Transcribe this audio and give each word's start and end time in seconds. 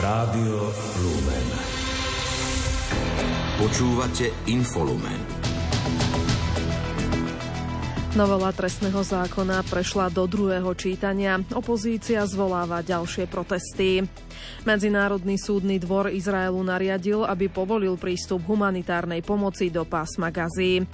Rádio 0.00 0.72
Lumen. 1.04 1.48
Počúvate 3.60 4.32
Infolumen. 4.48 5.20
Novela 8.16 8.48
trestného 8.48 8.96
zákona 9.04 9.60
prešla 9.68 10.08
do 10.08 10.24
druhého 10.24 10.72
čítania. 10.72 11.36
Opozícia 11.52 12.24
zvoláva 12.24 12.80
ďalšie 12.80 13.28
protesty. 13.28 14.00
Medzinárodný 14.60 15.40
súdny 15.40 15.80
dvor 15.80 16.12
Izraelu 16.12 16.60
nariadil, 16.60 17.24
aby 17.24 17.48
povolil 17.48 17.96
prístup 17.96 18.44
humanitárnej 18.44 19.24
pomoci 19.24 19.72
do 19.72 19.88
pásma 19.88 20.28
Gazy. 20.28 20.84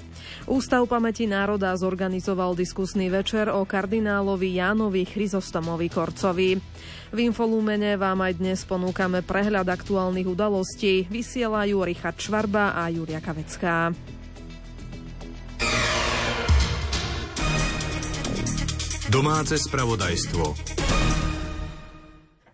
Ústav 0.46 0.86
pamäti 0.86 1.26
národa 1.26 1.74
zorganizoval 1.74 2.54
diskusný 2.54 3.10
večer 3.10 3.50
o 3.50 3.66
kardinálovi 3.66 4.62
Jánovi 4.62 5.02
Chryzostomovi 5.02 5.90
Korcovi. 5.90 6.50
V 7.10 7.18
Infolúmene 7.18 7.98
vám 7.98 8.22
aj 8.22 8.38
dnes 8.38 8.62
ponúkame 8.62 9.26
prehľad 9.26 9.66
aktuálnych 9.66 10.30
udalostí. 10.30 11.10
Vysielajú 11.10 11.82
Richard 11.82 12.22
Švarba 12.22 12.79
a 12.79 12.86
Julia 12.86 13.18
Kavecká. 13.18 13.90
Domáce 19.10 19.58
spravodajstvo. 19.58 20.86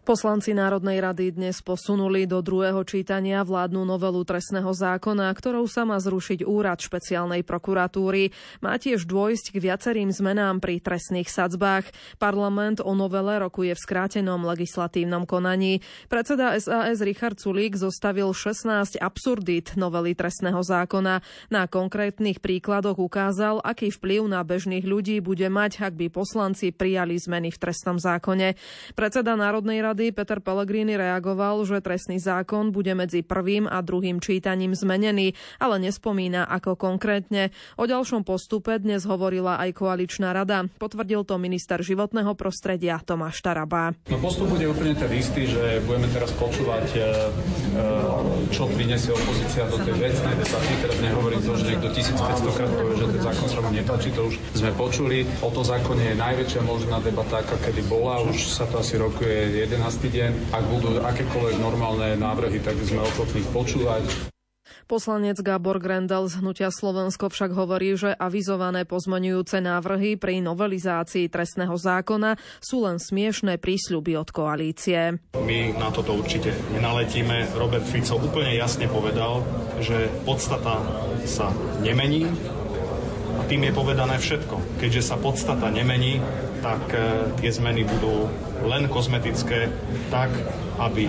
Poslanci 0.03 0.51
Národnej 0.51 0.99
rady 0.99 1.31
dnes 1.31 1.63
posunuli 1.63 2.27
do 2.27 2.43
druhého 2.43 2.83
čítania 2.83 3.39
vládnu 3.47 3.87
novelu 3.87 4.27
trestného 4.27 4.75
zákona, 4.75 5.31
ktorou 5.31 5.71
sa 5.71 5.87
má 5.87 5.95
zrušiť 5.95 6.43
úrad 6.43 6.83
špeciálnej 6.83 7.47
prokuratúry. 7.47 8.35
Má 8.67 8.83
tiež 8.83 9.07
dôjsť 9.07 9.55
k 9.55 9.63
viacerým 9.63 10.11
zmenám 10.11 10.59
pri 10.59 10.83
trestných 10.83 11.31
sadzbách. 11.31 11.87
Parlament 12.19 12.83
o 12.83 12.99
novele 12.99 13.47
rokuje 13.47 13.79
v 13.79 13.79
skrátenom 13.79 14.43
legislatívnom 14.43 15.23
konaní. 15.23 15.87
Predseda 16.11 16.59
SAS 16.59 16.99
Richard 16.99 17.39
Sulík 17.39 17.79
zostavil 17.79 18.35
16 18.35 18.99
absurdít 18.99 19.79
novely 19.79 20.19
trestného 20.19 20.67
zákona. 20.67 21.23
Na 21.47 21.71
konkrétnych 21.71 22.43
príkladoch 22.43 22.99
ukázal, 22.99 23.63
aký 23.63 23.95
vplyv 23.95 24.27
na 24.27 24.43
bežných 24.43 24.83
ľudí 24.83 25.23
bude 25.23 25.47
mať, 25.47 25.79
ak 25.79 25.95
by 25.95 26.11
poslanci 26.11 26.75
prijali 26.75 27.23
zmeny 27.23 27.55
v 27.55 27.61
trestnom 27.63 28.03
zákone. 28.03 28.59
Predseda 28.99 29.39
Národnej 29.39 29.79
rady 29.79 29.91
rady 29.93 30.09
Peter 30.09 30.41
Pellegrini 30.41 30.97
reagoval, 30.97 31.69
že 31.69 31.85
trestný 31.85 32.17
zákon 32.17 32.73
bude 32.73 32.97
medzi 32.97 33.21
prvým 33.21 33.69
a 33.69 33.85
druhým 33.85 34.25
čítaním 34.25 34.73
zmenený, 34.73 35.37
ale 35.61 35.77
nespomína 35.85 36.49
ako 36.49 36.81
konkrétne. 36.81 37.53
O 37.77 37.85
ďalšom 37.85 38.25
postupe 38.25 38.73
dnes 38.81 39.05
hovorila 39.05 39.61
aj 39.61 39.77
koaličná 39.77 40.33
rada. 40.33 40.65
Potvrdil 40.81 41.29
to 41.29 41.37
minister 41.37 41.85
životného 41.85 42.33
prostredia 42.33 42.97
Tomáš 43.05 43.45
Taraba. 43.45 43.93
No 44.09 44.17
postup 44.17 44.49
bude 44.49 44.65
úplne 44.65 44.97
ten 44.97 45.13
istý, 45.13 45.45
že 45.45 45.85
budeme 45.85 46.09
teraz 46.09 46.33
počúvať, 46.41 46.87
e, 46.97 47.01
e, 47.05 47.85
čo 48.49 48.65
prinesie 48.73 49.13
opozícia 49.13 49.69
do 49.69 49.77
tej 49.77 49.93
vecnej 49.93 50.35
debaty. 50.41 50.73
Teraz 50.89 50.97
nehovorím 51.05 51.41
to, 51.45 51.53
že 51.61 51.65
niekto 51.69 51.89
1500 51.93 52.57
krát 52.57 52.71
povie, 52.81 52.97
že 52.97 53.07
ten 53.13 53.21
zákon 53.21 53.49
sa 53.53 53.61
mu 53.61 53.69
nepáči, 53.69 54.09
to 54.17 54.25
už 54.33 54.41
sme 54.57 54.73
počuli. 54.73 55.29
O 55.45 55.53
to 55.53 55.61
zákone 55.61 56.01
je 56.01 56.15
najväčšia 56.17 56.65
možná 56.65 56.97
debata, 57.05 57.45
aká 57.45 57.61
kedy 57.61 57.85
bola. 57.93 58.25
Už 58.25 58.49
sa 58.49 58.65
to 58.65 58.81
asi 58.81 58.97
rokuje 58.97 59.69
11 59.69 59.82
11. 59.83 60.15
deň. 60.15 60.33
Ak 60.55 60.63
budú 60.71 60.95
akékoľvek 60.95 61.59
normálne 61.59 62.15
návrhy, 62.15 62.63
tak 62.63 62.79
sme 62.87 63.03
ochotní 63.03 63.43
počúvať. 63.51 64.31
Poslanec 64.87 65.43
Gábor 65.43 65.83
Grendel 65.83 66.31
z 66.31 66.39
Hnutia 66.39 66.71
Slovensko 66.71 67.27
však 67.27 67.51
hovorí, 67.51 67.99
že 67.99 68.15
avizované 68.15 68.87
pozmenujúce 68.87 69.59
návrhy 69.59 70.15
pri 70.15 70.39
novelizácii 70.39 71.27
trestného 71.27 71.75
zákona 71.75 72.39
sú 72.63 72.87
len 72.87 73.03
smiešné 73.03 73.59
prísľuby 73.59 74.15
od 74.23 74.31
koalície. 74.31 75.19
My 75.35 75.75
na 75.75 75.91
toto 75.91 76.15
určite 76.15 76.55
nenaletíme. 76.79 77.51
Robert 77.59 77.83
Fico 77.83 78.23
úplne 78.23 78.55
jasne 78.55 78.87
povedal, 78.87 79.43
že 79.83 80.07
podstata 80.23 80.79
sa 81.27 81.51
nemení 81.83 82.31
tým 83.53 83.69
je 83.69 83.77
povedané 83.77 84.17
všetko. 84.17 84.81
Keďže 84.81 85.13
sa 85.13 85.21
podstata 85.21 85.69
nemení, 85.69 86.25
tak 86.65 86.81
e, 86.89 87.29
tie 87.37 87.53
zmeny 87.53 87.85
budú 87.85 88.25
len 88.65 88.89
kozmetické, 88.89 89.69
tak, 90.09 90.33
aby 90.81 91.05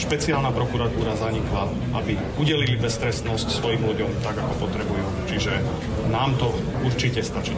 špeciálna 0.00 0.56
prokuratúra 0.56 1.20
zanikla, 1.20 1.68
aby 1.92 2.16
udelili 2.40 2.80
beztrestnosť 2.80 3.60
svojim 3.60 3.84
ľuďom 3.84 4.24
tak, 4.24 4.40
ako 4.40 4.64
potrebujú. 4.64 5.04
Čiže 5.28 5.60
nám 6.08 6.40
to 6.40 6.48
určite 6.80 7.20
stačí. 7.20 7.52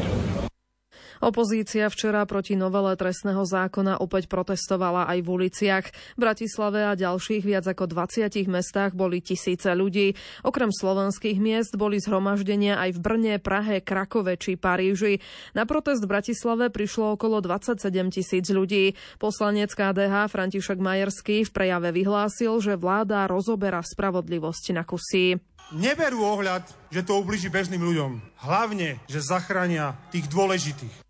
Opozícia 1.24 1.88
včera 1.88 2.20
proti 2.28 2.52
novele 2.52 2.92
trestného 3.00 3.48
zákona 3.48 4.04
opäť 4.04 4.28
protestovala 4.28 5.08
aj 5.08 5.24
v 5.24 5.28
uliciach. 5.32 5.86
V 5.88 6.18
Bratislave 6.20 6.84
a 6.84 6.92
ďalších 6.92 7.40
viac 7.48 7.64
ako 7.64 7.88
20 7.88 8.28
mestách 8.44 8.92
boli 8.92 9.24
tisíce 9.24 9.72
ľudí. 9.72 10.20
Okrem 10.44 10.68
slovenských 10.68 11.40
miest 11.40 11.80
boli 11.80 11.96
zhromaždenia 11.96 12.76
aj 12.76 12.90
v 12.92 12.98
Brne, 13.00 13.34
Prahe, 13.40 13.80
Krakove 13.80 14.36
či 14.36 14.60
Paríži. 14.60 15.24
Na 15.56 15.64
protest 15.64 16.04
v 16.04 16.12
Bratislave 16.12 16.68
prišlo 16.68 17.16
okolo 17.16 17.41
27 17.41 17.80
tisíc 18.12 18.44
ľudí. 18.52 18.92
Poslanec 19.16 19.72
KDH 19.72 20.28
František 20.28 20.76
Majerský 20.76 21.48
v 21.48 21.54
prejave 21.56 21.88
vyhlásil, 21.96 22.60
že 22.60 22.76
vláda 22.76 23.24
rozoberá 23.24 23.80
spravodlivosť 23.80 24.76
na 24.76 24.84
kusy. 24.84 25.41
Neberú 25.72 26.20
ohľad, 26.20 26.68
že 26.92 27.00
to 27.00 27.16
ubliží 27.16 27.48
bežným 27.48 27.80
ľuďom. 27.80 28.20
Hlavne, 28.44 29.00
že 29.08 29.24
zachránia 29.24 29.96
tých 30.12 30.28
dôležitých. 30.28 31.04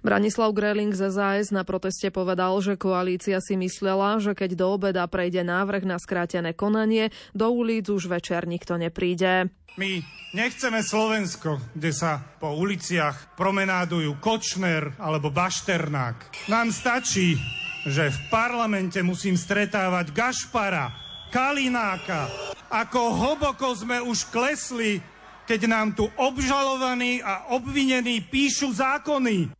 Branislav 0.00 0.52
Greling 0.56 0.92
z 0.92 1.12
SAS 1.12 1.52
na 1.52 1.62
proteste 1.62 2.08
povedal, 2.12 2.58
že 2.64 2.80
koalícia 2.80 3.40
si 3.40 3.54
myslela, 3.58 4.18
že 4.20 4.32
keď 4.32 4.56
do 4.56 4.66
obeda 4.76 5.04
prejde 5.06 5.44
návrh 5.44 5.84
na 5.84 5.96
skrátené 6.00 6.56
konanie, 6.56 7.12
do 7.36 7.50
ulic 7.52 7.88
už 7.88 8.08
večer 8.08 8.48
nikto 8.48 8.76
nepríde. 8.80 9.52
My 9.76 10.00
nechceme 10.32 10.80
Slovensko, 10.80 11.60
kde 11.76 11.92
sa 11.92 12.16
po 12.40 12.56
uliciach 12.56 13.36
promenádujú 13.36 14.16
Kočner 14.24 14.96
alebo 14.96 15.28
Bašternák. 15.28 16.48
Nám 16.48 16.72
stačí, 16.72 17.36
že 17.84 18.08
v 18.08 18.18
parlamente 18.32 18.98
musím 19.04 19.36
stretávať 19.36 20.16
Gašpara, 20.16 20.90
Kalináka. 21.28 22.26
Ako 22.72 23.14
hlboko 23.14 23.76
sme 23.76 24.00
už 24.00 24.26
klesli, 24.32 24.98
keď 25.46 25.60
nám 25.70 25.94
tu 25.94 26.08
obžalovaní 26.18 27.22
a 27.22 27.54
obvinení 27.54 28.24
píšu 28.24 28.74
zákony. 28.74 29.54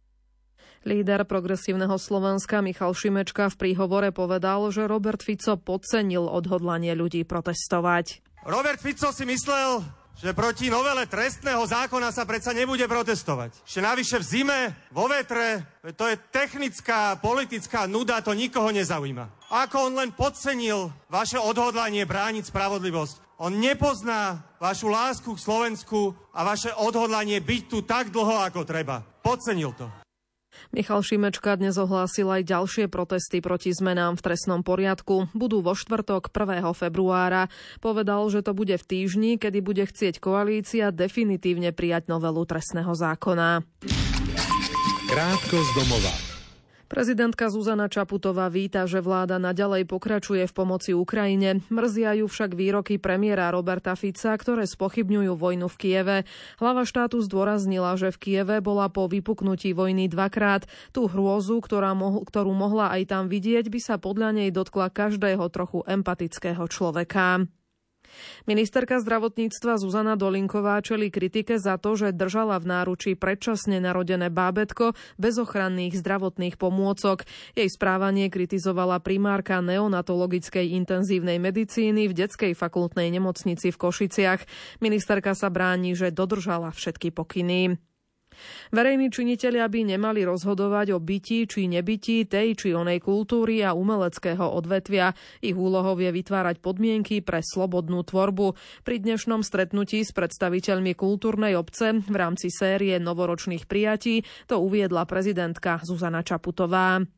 Líder 0.86 1.26
progresívneho 1.26 1.98
Slovenska 1.98 2.62
Michal 2.62 2.94
Šimečka 2.94 3.50
v 3.50 3.58
príhovore 3.58 4.14
povedal, 4.14 4.70
že 4.70 4.86
Robert 4.86 5.18
Fico 5.18 5.58
podcenil 5.58 6.22
odhodlanie 6.30 6.94
ľudí 6.94 7.26
protestovať. 7.26 8.22
Robert 8.46 8.78
Fico 8.78 9.10
si 9.10 9.26
myslel, 9.26 9.82
že 10.14 10.30
proti 10.30 10.70
novele 10.70 11.10
trestného 11.10 11.66
zákona 11.66 12.14
sa 12.14 12.22
predsa 12.22 12.54
nebude 12.54 12.86
protestovať. 12.86 13.66
Ešte 13.66 13.82
navyše 13.82 14.22
v 14.22 14.28
zime, 14.30 14.58
vo 14.94 15.10
vetre, 15.10 15.66
to 15.98 16.06
je 16.06 16.14
technická, 16.30 17.18
politická 17.18 17.90
nuda, 17.90 18.22
to 18.22 18.30
nikoho 18.30 18.70
nezaujíma. 18.70 19.50
Ako 19.66 19.90
on 19.90 19.98
len 19.98 20.14
podcenil 20.14 20.94
vaše 21.10 21.42
odhodlanie 21.42 22.06
brániť 22.06 22.54
spravodlivosť. 22.54 23.42
On 23.42 23.50
nepozná 23.50 24.38
vašu 24.62 24.86
lásku 24.86 25.34
k 25.34 25.42
Slovensku 25.42 26.14
a 26.30 26.46
vaše 26.46 26.70
odhodlanie 26.78 27.42
byť 27.42 27.62
tu 27.66 27.82
tak 27.82 28.14
dlho, 28.14 28.38
ako 28.38 28.62
treba. 28.62 29.02
Podcenil 29.02 29.74
to. 29.74 30.05
Michal 30.74 31.00
Šimečka 31.00 31.54
dnes 31.56 31.78
ohlásil 31.78 32.26
aj 32.28 32.42
ďalšie 32.44 32.84
protesty 32.90 33.38
proti 33.38 33.70
zmenám 33.72 34.18
v 34.18 34.24
trestnom 34.26 34.60
poriadku. 34.66 35.30
Budú 35.32 35.62
vo 35.62 35.78
štvrtok 35.78 36.34
1. 36.34 36.66
februára. 36.74 37.48
Povedal, 37.78 38.26
že 38.28 38.42
to 38.42 38.52
bude 38.52 38.74
v 38.74 38.84
týždni, 38.84 39.38
kedy 39.38 39.62
bude 39.62 39.84
chcieť 39.86 40.18
koalícia 40.18 40.90
definitívne 40.90 41.70
prijať 41.70 42.10
novelu 42.10 42.42
trestného 42.44 42.92
zákona. 42.92 43.62
Krátko 45.06 45.56
z 45.62 45.70
domova. 45.78 46.25
Prezidentka 46.86 47.50
Zuzana 47.50 47.90
Čaputová 47.90 48.46
víta, 48.46 48.86
že 48.86 49.02
vláda 49.02 49.42
naďalej 49.42 49.90
pokračuje 49.90 50.46
v 50.46 50.54
pomoci 50.54 50.94
Ukrajine. 50.94 51.58
Mrzia 51.66 52.14
ju 52.22 52.30
však 52.30 52.54
výroky 52.54 53.02
premiéra 53.02 53.50
Roberta 53.50 53.98
Fica, 53.98 54.30
ktoré 54.38 54.70
spochybňujú 54.70 55.34
vojnu 55.34 55.66
v 55.66 55.76
Kieve. 55.82 56.18
Hlava 56.62 56.86
štátu 56.86 57.18
zdôraznila, 57.26 57.98
že 57.98 58.14
v 58.14 58.20
Kieve 58.22 58.62
bola 58.62 58.86
po 58.86 59.10
vypuknutí 59.10 59.74
vojny 59.74 60.06
dvakrát. 60.06 60.70
Tú 60.94 61.10
hrôzu, 61.10 61.58
ktorá 61.58 61.90
mo- 61.98 62.22
ktorú 62.22 62.54
mohla 62.54 62.94
aj 62.94 63.10
tam 63.10 63.24
vidieť, 63.26 63.66
by 63.66 63.80
sa 63.82 63.98
podľa 63.98 64.38
nej 64.38 64.54
dotkla 64.54 64.86
každého 64.94 65.42
trochu 65.50 65.82
empatického 65.90 66.70
človeka. 66.70 67.50
Ministerka 68.44 69.00
zdravotníctva 69.00 69.80
Zuzana 69.80 70.14
Dolinková 70.14 70.78
čeli 70.84 71.08
kritike 71.08 71.56
za 71.56 71.80
to, 71.80 71.96
že 71.96 72.16
držala 72.16 72.60
v 72.60 72.68
náručí 72.68 73.12
predčasne 73.18 73.80
narodené 73.82 74.28
bábetko 74.32 74.94
bez 75.16 75.40
ochranných 75.40 75.98
zdravotných 75.98 76.60
pomôcok. 76.60 77.24
Jej 77.56 77.68
správanie 77.72 78.28
kritizovala 78.28 79.00
primárka 79.00 79.58
neonatologickej 79.64 80.76
intenzívnej 80.76 81.40
medicíny 81.40 82.06
v 82.06 82.16
detskej 82.16 82.52
fakultnej 82.52 83.08
nemocnici 83.12 83.72
v 83.72 83.80
Košiciach. 83.80 84.40
Ministerka 84.84 85.32
sa 85.32 85.48
bráni, 85.48 85.96
že 85.96 86.14
dodržala 86.14 86.72
všetky 86.72 87.10
pokyny. 87.12 87.80
Verejní 88.70 89.08
činitelia 89.08 89.66
by 89.66 89.96
nemali 89.96 90.26
rozhodovať 90.26 90.94
o 90.94 90.98
byti 91.00 91.48
či 91.48 91.70
nebyti 91.70 92.28
tej 92.28 92.54
či 92.58 92.68
onej 92.76 93.00
kultúry 93.00 93.62
a 93.64 93.72
umeleckého 93.72 94.44
odvetvia. 94.44 95.16
Ich 95.40 95.56
úlohou 95.56 95.96
je 95.96 96.10
vytvárať 96.12 96.60
podmienky 96.60 97.24
pre 97.24 97.40
slobodnú 97.40 98.04
tvorbu. 98.04 98.54
Pri 98.84 98.96
dnešnom 99.00 99.40
stretnutí 99.40 100.04
s 100.04 100.12
predstaviteľmi 100.12 100.92
kultúrnej 100.92 101.56
obce 101.56 101.96
v 102.02 102.16
rámci 102.16 102.52
série 102.52 102.98
novoročných 103.00 103.64
prijatí 103.64 104.22
to 104.44 104.60
uviedla 104.60 105.08
prezidentka 105.08 105.80
Zuzana 105.82 106.20
Čaputová. 106.20 107.15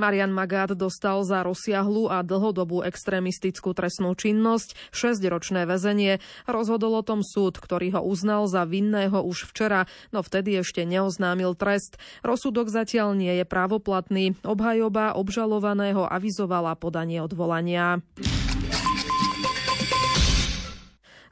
Marian 0.00 0.32
Magát 0.34 0.72
dostal 0.72 1.24
za 1.24 1.44
rozsiahlu 1.44 2.10
a 2.10 2.20
dlhodobú 2.20 2.84
extrémistickú 2.84 3.72
trestnú 3.76 4.12
činnosť 4.12 4.74
6-ročné 4.90 5.64
väzenie. 5.64 6.20
Rozhodol 6.44 7.00
o 7.00 7.06
tom 7.06 7.20
súd, 7.24 7.56
ktorý 7.60 7.98
ho 7.98 8.02
uznal 8.02 8.48
za 8.50 8.66
vinného 8.68 9.20
už 9.24 9.48
včera, 9.48 9.88
no 10.10 10.20
vtedy 10.24 10.60
ešte 10.60 10.82
neoznámil 10.82 11.54
trest. 11.54 11.96
Rozsudok 12.26 12.68
zatiaľ 12.68 13.14
nie 13.14 13.32
je 13.40 13.44
právoplatný. 13.46 14.34
Obhajoba 14.42 15.14
obžalovaného 15.16 16.08
avizovala 16.08 16.74
podanie 16.74 17.22
odvolania. 17.22 18.00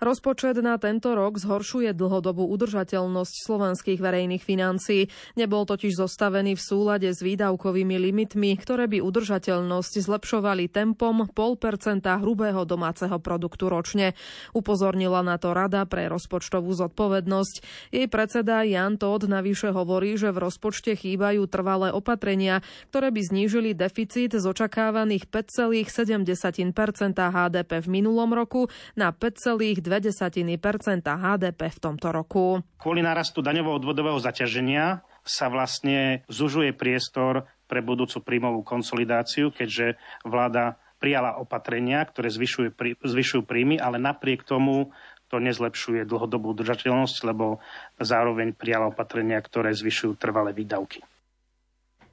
Rozpočet 0.01 0.57
na 0.65 0.81
tento 0.81 1.13
rok 1.13 1.37
zhoršuje 1.37 1.93
dlhodobú 1.93 2.49
udržateľnosť 2.57 3.35
slovenských 3.45 4.01
verejných 4.01 4.41
financií. 4.41 5.13
Nebol 5.37 5.69
totiž 5.69 5.93
zostavený 5.93 6.57
v 6.57 6.63
súlade 6.65 7.13
s 7.13 7.21
výdavkovými 7.21 8.01
limitmi, 8.09 8.57
ktoré 8.57 8.89
by 8.89 9.05
udržateľnosť 9.05 9.93
zlepšovali 10.01 10.73
tempom 10.73 11.29
0,5% 11.29 12.01
hrubého 12.25 12.65
domáceho 12.65 13.21
produktu 13.21 13.69
ročne. 13.69 14.17
Upozornila 14.57 15.21
na 15.21 15.37
to 15.37 15.53
Rada 15.53 15.85
pre 15.85 16.09
rozpočtovú 16.09 16.73
zodpovednosť. 16.73 17.55
Jej 17.93 18.09
predseda 18.09 18.65
Jan 18.65 18.97
Todd 18.97 19.29
navyše 19.29 19.69
hovorí, 19.69 20.17
že 20.17 20.33
v 20.33 20.49
rozpočte 20.49 20.97
chýbajú 20.97 21.45
trvalé 21.45 21.93
opatrenia, 21.93 22.65
ktoré 22.89 23.13
by 23.13 23.21
znížili 23.21 23.77
deficit 23.77 24.33
z 24.33 24.45
očakávaných 24.49 25.29
5,7% 25.29 25.93
HDP 27.21 27.71
v 27.85 27.89
minulom 27.93 28.33
roku 28.33 28.73
na 28.97 29.13
5, 29.13 29.61
HDP 31.19 31.67
v 31.67 31.79
tomto 31.83 32.15
roku. 32.15 32.63
Kvôli 32.79 33.03
nárastu 33.03 33.43
daňovo-odvodového 33.43 34.23
zaťaženia 34.23 35.03
sa 35.27 35.51
vlastne 35.51 36.23
zužuje 36.31 36.71
priestor 36.71 37.51
pre 37.67 37.83
budúcu 37.83 38.23
príjmovú 38.23 38.63
konsolidáciu, 38.63 39.51
keďže 39.51 39.99
vláda 40.23 40.79
prijala 41.03 41.41
opatrenia, 41.41 42.05
ktoré 42.05 42.29
zvyšujú, 42.31 42.77
zvyšujú 43.03 43.43
príjmy, 43.49 43.81
ale 43.81 43.97
napriek 43.97 44.45
tomu 44.45 44.93
to 45.31 45.39
nezlepšuje 45.39 46.05
dlhodobú 46.05 46.53
udržateľnosť, 46.53 47.17
lebo 47.31 47.63
zároveň 48.03 48.53
prijala 48.53 48.91
opatrenia, 48.91 49.39
ktoré 49.39 49.71
zvyšujú 49.71 50.19
trvalé 50.19 50.51
výdavky. 50.51 51.01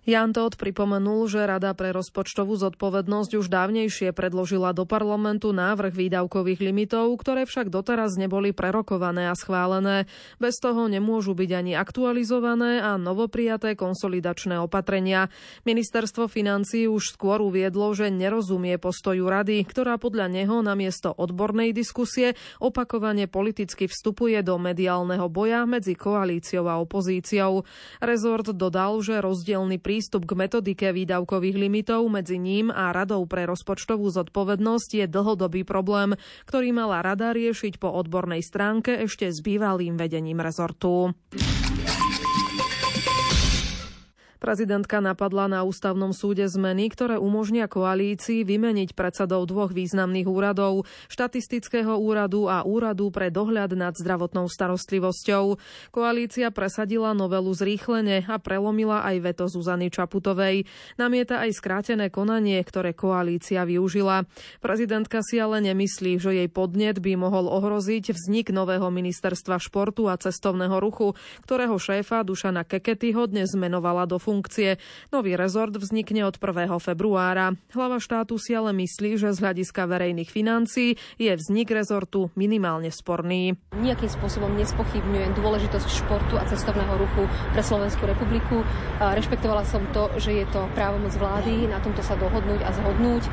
Jan 0.08 0.32
Todt 0.32 0.56
pripomenul, 0.56 1.28
že 1.28 1.44
Rada 1.44 1.76
pre 1.76 1.92
rozpočtovú 1.92 2.56
zodpovednosť 2.56 3.44
už 3.44 3.52
dávnejšie 3.52 4.16
predložila 4.16 4.72
do 4.72 4.88
parlamentu 4.88 5.52
návrh 5.52 5.92
výdavkových 5.92 6.64
limitov, 6.64 7.12
ktoré 7.20 7.44
však 7.44 7.68
doteraz 7.68 8.16
neboli 8.16 8.56
prerokované 8.56 9.28
a 9.28 9.36
schválené. 9.36 10.08
Bez 10.40 10.64
toho 10.64 10.88
nemôžu 10.88 11.36
byť 11.36 11.52
ani 11.52 11.76
aktualizované 11.76 12.80
a 12.80 12.96
novoprijaté 12.96 13.76
konsolidačné 13.76 14.56
opatrenia. 14.64 15.28
Ministerstvo 15.68 16.32
financí 16.32 16.88
už 16.88 17.20
skôr 17.20 17.44
uviedlo, 17.44 17.92
že 17.92 18.08
nerozumie 18.08 18.80
postoju 18.80 19.28
rady, 19.28 19.60
ktorá 19.68 20.00
podľa 20.00 20.32
neho 20.32 20.64
namiesto 20.64 21.12
odbornej 21.12 21.76
diskusie 21.76 22.40
opakovane 22.64 23.28
politicky 23.28 23.92
vstupuje 23.92 24.40
do 24.40 24.56
mediálneho 24.56 25.28
boja 25.28 25.68
medzi 25.68 26.00
koalíciou 26.00 26.64
a 26.72 26.80
opozíciou. 26.80 27.68
Rezort 28.00 28.56
dodal, 28.56 29.04
že 29.04 29.20
rozdielny 29.20 29.84
prístup 29.84 29.97
prístup 29.98 30.30
k 30.30 30.38
metodike 30.38 30.94
výdavkových 30.94 31.58
limitov 31.58 32.06
medzi 32.06 32.38
ním 32.38 32.70
a 32.70 32.94
Radou 32.94 33.26
pre 33.26 33.50
rozpočtovú 33.50 34.14
zodpovednosť 34.14 34.90
je 34.94 35.06
dlhodobý 35.10 35.66
problém, 35.66 36.14
ktorý 36.46 36.70
mala 36.70 37.02
rada 37.02 37.34
riešiť 37.34 37.82
po 37.82 37.90
odbornej 37.90 38.46
stránke 38.46 38.94
ešte 38.94 39.26
s 39.26 39.42
bývalým 39.42 39.98
vedením 39.98 40.38
rezortu. 40.38 41.18
Prezidentka 44.38 45.02
napadla 45.02 45.50
na 45.50 45.60
ústavnom 45.66 46.14
súde 46.14 46.46
zmeny, 46.46 46.94
ktoré 46.94 47.18
umožnia 47.18 47.66
koalícii 47.66 48.46
vymeniť 48.46 48.94
predsedov 48.94 49.50
dvoch 49.50 49.74
významných 49.74 50.30
úradov, 50.30 50.86
štatistického 51.10 51.98
úradu 51.98 52.46
a 52.46 52.62
úradu 52.62 53.10
pre 53.10 53.34
dohľad 53.34 53.74
nad 53.74 53.98
zdravotnou 53.98 54.46
starostlivosťou. 54.46 55.58
Koalícia 55.90 56.54
presadila 56.54 57.18
novelu 57.18 57.50
zrýchlene 57.50 58.30
a 58.30 58.38
prelomila 58.38 59.02
aj 59.02 59.16
veto 59.26 59.46
Zuzany 59.50 59.90
Čaputovej. 59.90 60.70
Namieta 61.02 61.42
aj 61.42 61.58
skrátené 61.58 62.14
konanie, 62.14 62.62
ktoré 62.62 62.94
koalícia 62.94 63.66
využila. 63.66 64.30
Prezidentka 64.62 65.26
si 65.26 65.42
ale 65.42 65.66
nemyslí, 65.66 66.22
že 66.22 66.38
jej 66.38 66.50
podnet 66.52 67.02
by 67.02 67.18
mohol 67.18 67.50
ohroziť 67.50 68.14
vznik 68.14 68.54
nového 68.54 68.94
ministerstva 68.94 69.58
športu 69.58 70.06
a 70.06 70.16
cestovného 70.16 70.78
ruchu, 70.78 71.18
ktorého 71.42 71.76
šéfa 71.82 72.22
Dušana 72.22 72.62
Keketyho 72.62 73.26
dnes 73.26 73.58
zmenovala 73.58 74.06
do 74.06 74.22
funkcie. 74.28 74.76
Nový 75.16 75.40
rezort 75.40 75.72
vznikne 75.72 76.28
od 76.28 76.36
1. 76.36 76.68
februára. 76.84 77.56
Hlava 77.72 78.04
štátu 78.04 78.36
si 78.36 78.52
ale 78.52 78.76
myslí, 78.76 79.16
že 79.16 79.32
z 79.32 79.40
hľadiska 79.40 79.88
verejných 79.88 80.28
financií 80.28 81.00
je 81.16 81.32
vznik 81.32 81.72
rezortu 81.72 82.28
minimálne 82.36 82.92
sporný. 82.92 83.56
Nijakým 83.72 84.12
spôsobom 84.12 84.52
nespochybňujem 84.60 85.32
dôležitosť 85.40 85.88
športu 85.88 86.36
a 86.36 86.44
cestovného 86.44 87.00
ruchu 87.00 87.24
pre 87.56 87.64
Slovenskú 87.64 88.04
republiku. 88.04 88.68
Rešpektovala 89.00 89.64
som 89.64 89.80
to, 89.96 90.12
že 90.20 90.44
je 90.44 90.46
to 90.52 90.68
právomoc 90.76 91.16
vlády 91.16 91.72
na 91.72 91.80
tomto 91.80 92.04
sa 92.04 92.18
dohodnúť 92.18 92.66
a 92.66 92.74
zhodnúť. 92.74 93.24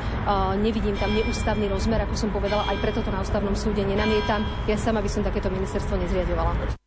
Nevidím 0.61 0.95
tam 0.95 1.11
neústavný 1.11 1.65
rozmer, 1.67 2.05
ako 2.05 2.15
som 2.15 2.29
povedala, 2.29 2.69
aj 2.69 2.77
preto 2.79 3.01
to 3.01 3.09
na 3.09 3.25
ústavnom 3.25 3.57
súde 3.57 3.81
nenamietam. 3.81 4.45
Ja 4.69 4.77
sama 4.77 5.01
by 5.01 5.09
som 5.09 5.25
takéto 5.25 5.49
ministerstvo 5.49 5.97
nezriadovala. 5.97 6.84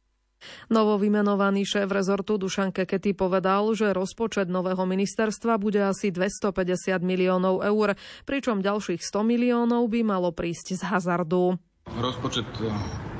Novo 0.68 1.00
vymenovaný 1.00 1.64
šéf 1.64 1.88
rezortu 1.88 2.36
Dušan 2.36 2.70
Kekety 2.70 3.16
povedal, 3.16 3.72
že 3.72 3.96
rozpočet 3.96 4.46
nového 4.46 4.84
ministerstva 4.84 5.56
bude 5.56 5.80
asi 5.82 6.12
250 6.12 7.00
miliónov 7.00 7.64
eur, 7.64 7.96
pričom 8.28 8.60
ďalších 8.60 9.00
100 9.00 9.24
miliónov 9.24 9.88
by 9.88 10.00
malo 10.04 10.30
prísť 10.30 10.78
z 10.78 10.82
hazardu. 10.88 11.56
Rozpočet 11.88 12.48
eh, 12.60 12.68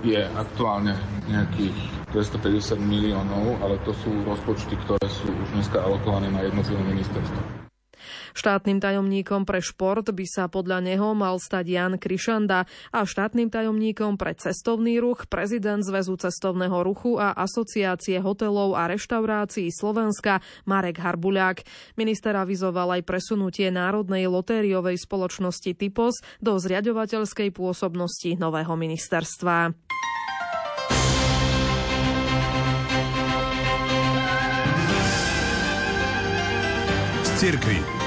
je 0.04 0.20
aktuálne 0.28 0.92
nejakých 1.26 1.76
250 2.12 2.76
miliónov, 2.78 3.58
ale 3.64 3.80
to 3.82 3.96
sú 3.96 4.12
rozpočty, 4.28 4.76
ktoré 4.84 5.08
sú 5.08 5.28
už 5.28 5.48
dneska 5.56 5.80
alokované 5.80 6.28
na 6.28 6.44
jednotlivé 6.44 6.80
ministerstvo. 6.84 7.67
Štátnym 8.32 8.78
tajomníkom 8.78 9.48
pre 9.48 9.58
šport 9.58 10.06
by 10.08 10.24
sa 10.28 10.46
podľa 10.46 10.84
neho 10.84 11.12
mal 11.12 11.40
stať 11.40 11.64
Jan 11.68 11.94
Krišanda 11.96 12.68
a 12.94 12.98
štátnym 13.02 13.48
tajomníkom 13.48 14.16
pre 14.16 14.36
cestovný 14.36 15.00
ruch 15.02 15.26
prezident 15.26 15.80
Zväzu 15.82 16.16
cestovného 16.18 16.80
ruchu 16.84 17.16
a 17.16 17.34
Asociácie 17.34 18.20
hotelov 18.20 18.78
a 18.78 18.86
reštaurácií 18.88 19.68
Slovenska 19.72 20.40
Marek 20.64 21.00
Harbuľák. 21.00 21.64
Minister 21.98 22.36
avizoval 22.36 23.00
aj 23.00 23.02
presunutie 23.06 23.68
Národnej 23.72 24.26
lotériovej 24.30 25.00
spoločnosti 25.00 25.74
Typos 25.74 26.20
do 26.42 26.56
zriadovateľskej 26.58 27.54
pôsobnosti 27.54 28.30
nového 28.36 28.74
ministerstva. 28.74 29.74
cirkvi. 37.38 37.97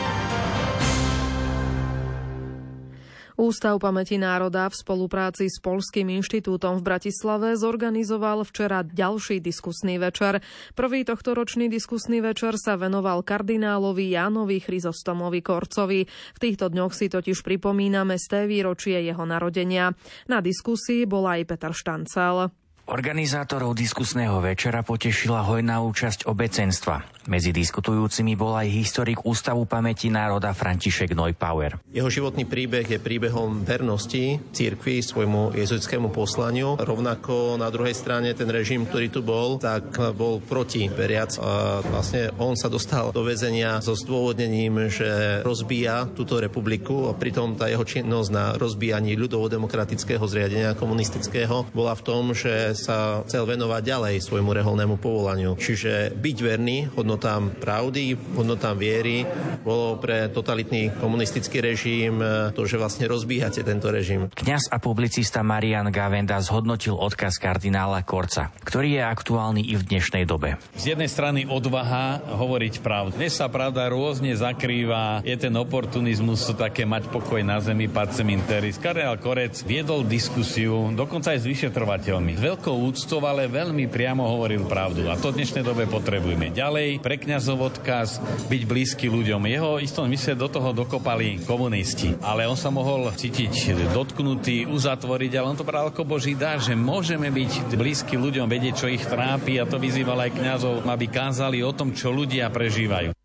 Ústav 3.41 3.81
pamäti 3.81 4.21
národa 4.21 4.69
v 4.69 4.77
spolupráci 4.77 5.49
s 5.49 5.57
Polským 5.57 6.13
inštitútom 6.13 6.77
v 6.77 6.85
Bratislave 6.85 7.57
zorganizoval 7.57 8.45
včera 8.45 8.85
ďalší 8.85 9.41
diskusný 9.41 9.97
večer. 9.97 10.45
Prvý 10.77 11.01
tohtoročný 11.01 11.65
diskusný 11.65 12.21
večer 12.21 12.53
sa 12.61 12.77
venoval 12.77 13.25
kardinálovi 13.25 14.13
Jánovi 14.13 14.61
Chryzostomovi 14.61 15.41
Korcovi. 15.41 16.05
V 16.05 16.37
týchto 16.37 16.69
dňoch 16.69 16.93
si 16.93 17.09
totiž 17.09 17.41
pripomíname 17.41 18.13
sté 18.21 18.45
výročie 18.45 19.01
jeho 19.01 19.25
narodenia. 19.25 19.89
Na 20.29 20.37
diskusii 20.37 21.09
bol 21.09 21.25
aj 21.25 21.41
Peter 21.49 21.73
Štancel. 21.73 22.60
Organizátorov 22.89 23.77
diskusného 23.77 24.41
večera 24.41 24.81
potešila 24.81 25.45
hojná 25.45 25.85
účasť 25.85 26.25
obecenstva. 26.25 27.21
Medzi 27.29 27.53
diskutujúcimi 27.53 28.33
bol 28.33 28.57
aj 28.57 28.65
historik 28.73 29.21
Ústavu 29.29 29.69
pamäti 29.69 30.09
národa 30.09 30.57
František 30.57 31.13
Neupauer. 31.13 31.77
Jeho 31.93 32.09
životný 32.09 32.49
príbeh 32.49 32.89
je 32.89 32.97
príbehom 32.97 33.61
vernosti 33.61 34.41
cirkvi 34.49 35.05
svojmu 35.05 35.53
jezuitskému 35.53 36.09
poslaniu. 36.09 36.81
Rovnako 36.81 37.61
na 37.61 37.69
druhej 37.69 37.93
strane 37.93 38.33
ten 38.33 38.49
režim, 38.49 38.89
ktorý 38.89 39.07
tu 39.13 39.21
bol, 39.21 39.61
tak 39.61 39.93
bol 40.17 40.41
proti 40.41 40.89
veriac. 40.89 41.37
A 41.37 41.85
vlastne 41.85 42.33
on 42.41 42.57
sa 42.57 42.73
dostal 42.73 43.13
do 43.13 43.21
väzenia 43.21 43.85
so 43.85 43.93
zdôvodnením, 43.93 44.89
že 44.89 45.45
rozbíja 45.45 46.09
túto 46.17 46.41
republiku 46.41 47.05
a 47.05 47.13
pritom 47.13 47.53
tá 47.53 47.69
jeho 47.69 47.85
činnosť 47.85 48.29
na 48.33 48.57
rozbíjaní 48.57 49.13
ľudovo-demokratického 49.13 50.25
zriadenia 50.25 50.73
komunistického 50.73 51.69
bola 51.69 51.93
v 51.93 52.01
tom, 52.01 52.33
že 52.33 52.70
sa 52.73 53.23
chcel 53.27 53.45
venovať 53.45 53.81
ďalej 53.83 54.15
svojmu 54.23 54.51
reholnému 54.55 54.95
povolaniu. 54.97 55.57
Čiže 55.59 56.15
byť 56.15 56.37
verný 56.41 56.91
hodnotám 56.93 57.55
pravdy, 57.57 58.15
hodnotám 58.35 58.77
viery, 58.77 59.23
bolo 59.61 59.97
pre 60.01 60.27
totalitný 60.31 60.93
komunistický 60.97 61.61
režim 61.61 62.17
to, 62.55 62.61
že 62.65 62.79
vlastne 62.79 63.05
rozbíhate 63.05 63.61
tento 63.61 63.91
režim. 63.91 64.31
Kňaz 64.33 64.71
a 64.71 64.77
publicista 64.81 65.45
Marian 65.45 65.91
Gavenda 65.91 66.39
zhodnotil 66.39 66.95
odkaz 66.97 67.37
kardinála 67.37 68.01
Korca, 68.07 68.49
ktorý 68.63 68.97
je 68.97 69.03
aktuálny 69.03 69.61
i 69.71 69.77
v 69.77 69.83
dnešnej 69.85 70.23
dobe. 70.25 70.57
Z 70.77 70.95
jednej 70.95 71.09
strany 71.11 71.45
odvaha 71.45 72.21
hovoriť 72.23 72.81
pravdu. 72.81 73.17
Dnes 73.17 73.35
sa 73.35 73.51
pravda 73.51 73.91
rôzne 73.91 74.33
zakrýva, 74.33 75.21
je 75.21 75.35
ten 75.37 75.53
oportunizmus, 75.53 76.47
to 76.47 76.53
také 76.57 76.87
mať 76.87 77.11
pokoj 77.11 77.41
na 77.43 77.59
zemi, 77.59 77.91
pacem 77.91 78.25
interis. 78.31 78.79
Kardinál 78.81 79.19
Korec 79.19 79.61
viedol 79.67 80.07
diskusiu, 80.07 80.89
dokonca 80.95 81.35
aj 81.35 81.43
s 81.43 81.49
vyšetrovateľmi. 81.49 82.37
S 82.37 82.43
veľkou 82.61 82.93
úctou, 82.93 83.17
ale 83.25 83.49
veľmi 83.49 83.89
priamo 83.89 84.21
hovoril 84.21 84.69
pravdu. 84.69 85.09
A 85.09 85.17
to 85.17 85.33
v 85.33 85.41
dnešnej 85.41 85.65
dobe 85.65 85.89
potrebujeme. 85.89 86.53
Ďalej, 86.53 87.01
pre 87.01 87.17
kňazov 87.17 87.73
odkaz 87.73 88.21
byť 88.53 88.61
blízky 88.69 89.09
ľuďom. 89.09 89.49
Jeho 89.49 89.81
istom 89.81 90.05
mysle 90.05 90.37
do 90.37 90.45
toho 90.45 90.69
dokopali 90.69 91.41
komunisti. 91.41 92.13
Ale 92.21 92.45
on 92.45 92.53
sa 92.53 92.69
mohol 92.69 93.09
cítiť 93.17 93.73
dotknutý, 93.89 94.69
uzatvoriť, 94.69 95.31
ale 95.41 95.49
on 95.49 95.57
to 95.57 95.65
bral 95.65 95.89
ako 95.89 96.05
Boží 96.05 96.37
dar, 96.37 96.61
že 96.61 96.77
môžeme 96.77 97.33
byť 97.33 97.73
blízky 97.73 98.13
ľuďom, 98.13 98.45
vedieť, 98.45 98.85
čo 98.85 98.93
ich 98.93 99.09
trápi 99.09 99.57
a 99.57 99.65
to 99.65 99.81
vyzýval 99.81 100.21
aj 100.21 100.37
kňazov, 100.37 100.85
aby 100.85 101.09
kázali 101.09 101.65
o 101.65 101.73
tom, 101.73 101.97
čo 101.97 102.13
ľudia 102.13 102.45
prežívajú. 102.53 103.20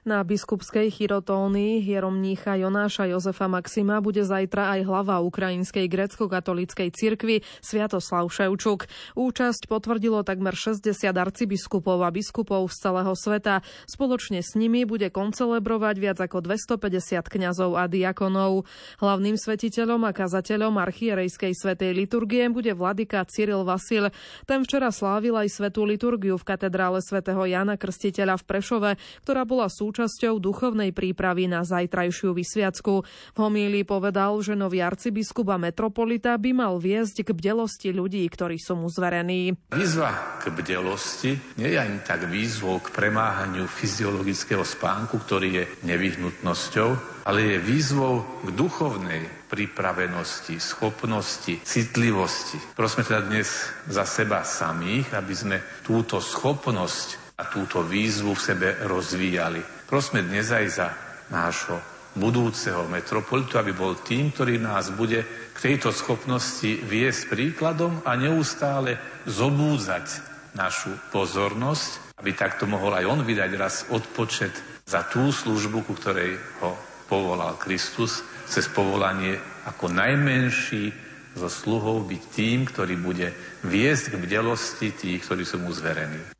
Na 0.00 0.24
biskupskej 0.24 0.88
chirotónii 0.88 1.84
hieromnícha 1.84 2.56
Jonáša 2.56 3.04
Jozefa 3.04 3.52
Maxima 3.52 4.00
bude 4.00 4.24
zajtra 4.24 4.72
aj 4.72 4.88
hlava 4.88 5.20
ukrajinskej 5.20 5.92
grecko-katolíckej 5.92 6.88
cirkvi 6.88 7.44
Sviatoslav 7.60 8.24
Ševčuk. 8.32 8.88
Účasť 9.12 9.68
potvrdilo 9.68 10.24
takmer 10.24 10.56
60 10.56 10.88
arcibiskupov 11.04 12.00
a 12.00 12.08
biskupov 12.08 12.72
z 12.72 12.80
celého 12.80 13.12
sveta. 13.12 13.60
Spoločne 13.84 14.40
s 14.40 14.56
nimi 14.56 14.88
bude 14.88 15.12
koncelebrovať 15.12 15.96
viac 16.00 16.16
ako 16.16 16.48
250 16.48 17.20
kňazov 17.20 17.76
a 17.76 17.84
diakonov. 17.84 18.64
Hlavným 19.04 19.36
svetiteľom 19.36 20.08
a 20.08 20.16
kazateľom 20.16 20.80
archierejskej 20.80 21.52
svetej 21.52 21.92
liturgie 21.92 22.48
bude 22.48 22.72
vladyka 22.72 23.20
Cyril 23.28 23.68
Vasil. 23.68 24.08
Ten 24.48 24.64
včera 24.64 24.88
slávil 24.96 25.36
aj 25.36 25.60
svetú 25.60 25.84
liturgiu 25.84 26.40
v 26.40 26.48
katedrále 26.48 27.04
svätého 27.04 27.44
Jana 27.44 27.76
Krstiteľa 27.76 28.40
v 28.40 28.48
Prešove, 28.48 28.90
ktorá 29.28 29.44
bola 29.44 29.68
sú 29.68 29.89
súčasťou 29.90 30.38
duchovnej 30.38 30.94
prípravy 30.94 31.50
na 31.50 31.66
zajtrajšiu 31.66 32.30
vysviacku. 32.30 33.02
V 33.34 33.38
homílii 33.42 33.82
povedal, 33.82 34.38
že 34.38 34.54
nový 34.54 34.86
arcibiskup 34.86 35.50
a 35.50 35.58
metropolita 35.58 36.38
by 36.38 36.54
mal 36.54 36.78
viesť 36.78 37.26
k 37.26 37.34
bdelosti 37.34 37.90
ľudí, 37.90 38.22
ktorí 38.30 38.62
sú 38.62 38.78
mu 38.78 38.86
zverení. 38.86 39.58
Výzva 39.74 40.38
k 40.38 40.54
bdelosti 40.54 41.58
nie 41.58 41.74
je 41.74 41.78
ani 41.82 41.98
tak 42.06 42.30
výzvou 42.30 42.78
k 42.78 42.94
premáhaniu 42.94 43.66
fyziologického 43.66 44.62
spánku, 44.62 45.18
ktorý 45.26 45.48
je 45.58 45.64
nevyhnutnosťou, 45.82 46.88
ale 47.26 47.58
je 47.58 47.58
výzvou 47.58 48.46
k 48.46 48.48
duchovnej 48.54 49.26
pripravenosti, 49.50 50.62
schopnosti, 50.62 51.58
citlivosti. 51.66 52.62
Prosme 52.78 53.02
teda 53.02 53.26
dnes 53.26 53.50
za 53.90 54.06
seba 54.06 54.46
samých, 54.46 55.10
aby 55.18 55.34
sme 55.34 55.58
túto 55.82 56.22
schopnosť 56.22 57.34
a 57.40 57.48
túto 57.48 57.80
výzvu 57.80 58.36
v 58.36 58.44
sebe 58.52 58.68
rozvíjali. 58.84 59.79
Prosme 59.90 60.22
dnes 60.22 60.46
aj 60.54 60.66
za 60.70 60.94
nášho 61.34 61.74
budúceho 62.14 62.86
metropolitu, 62.86 63.58
aby 63.58 63.74
bol 63.74 63.98
tým, 63.98 64.30
ktorý 64.30 64.62
nás 64.62 64.94
bude 64.94 65.26
k 65.50 65.58
tejto 65.58 65.90
schopnosti 65.90 66.78
viesť 66.86 67.26
príkladom 67.26 67.98
a 68.06 68.14
neustále 68.14 69.02
zobúdzať 69.26 70.06
našu 70.54 70.94
pozornosť, 71.10 72.14
aby 72.22 72.30
takto 72.38 72.70
mohol 72.70 73.02
aj 73.02 73.04
on 73.10 73.26
vydať 73.26 73.50
raz 73.58 73.90
odpočet 73.90 74.54
za 74.86 75.02
tú 75.10 75.34
službu, 75.34 75.82
ku 75.82 75.98
ktorej 75.98 76.38
ho 76.62 76.78
povolal 77.10 77.58
Kristus, 77.58 78.22
cez 78.46 78.70
povolanie 78.70 79.42
ako 79.66 79.90
najmenší 79.90 80.94
zo 81.34 81.50
sluhov 81.50 82.06
byť 82.06 82.22
tým, 82.30 82.62
ktorý 82.62 82.94
bude 82.94 83.34
viesť 83.66 84.14
k 84.14 84.20
bdelosti 84.22 84.94
tých, 84.94 85.26
ktorí 85.26 85.42
sú 85.42 85.58
mu 85.58 85.74
zverení. 85.74 86.38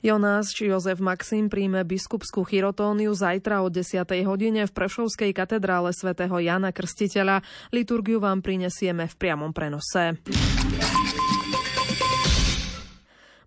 Jonás 0.00 0.48
či 0.56 0.72
Jozef 0.72 0.96
Maxim 0.96 1.52
príjme 1.52 1.84
biskupskú 1.84 2.40
chirotóniu 2.48 3.12
zajtra 3.12 3.60
o 3.60 3.68
10. 3.68 4.00
hodine 4.24 4.64
v 4.64 4.72
Prešovskej 4.72 5.36
katedrále 5.36 5.92
svätého 5.92 6.40
Jana 6.40 6.72
Krstiteľa. 6.72 7.44
Liturgiu 7.68 8.16
vám 8.16 8.40
prinesieme 8.40 9.04
v 9.04 9.14
priamom 9.20 9.52
prenose. 9.52 10.16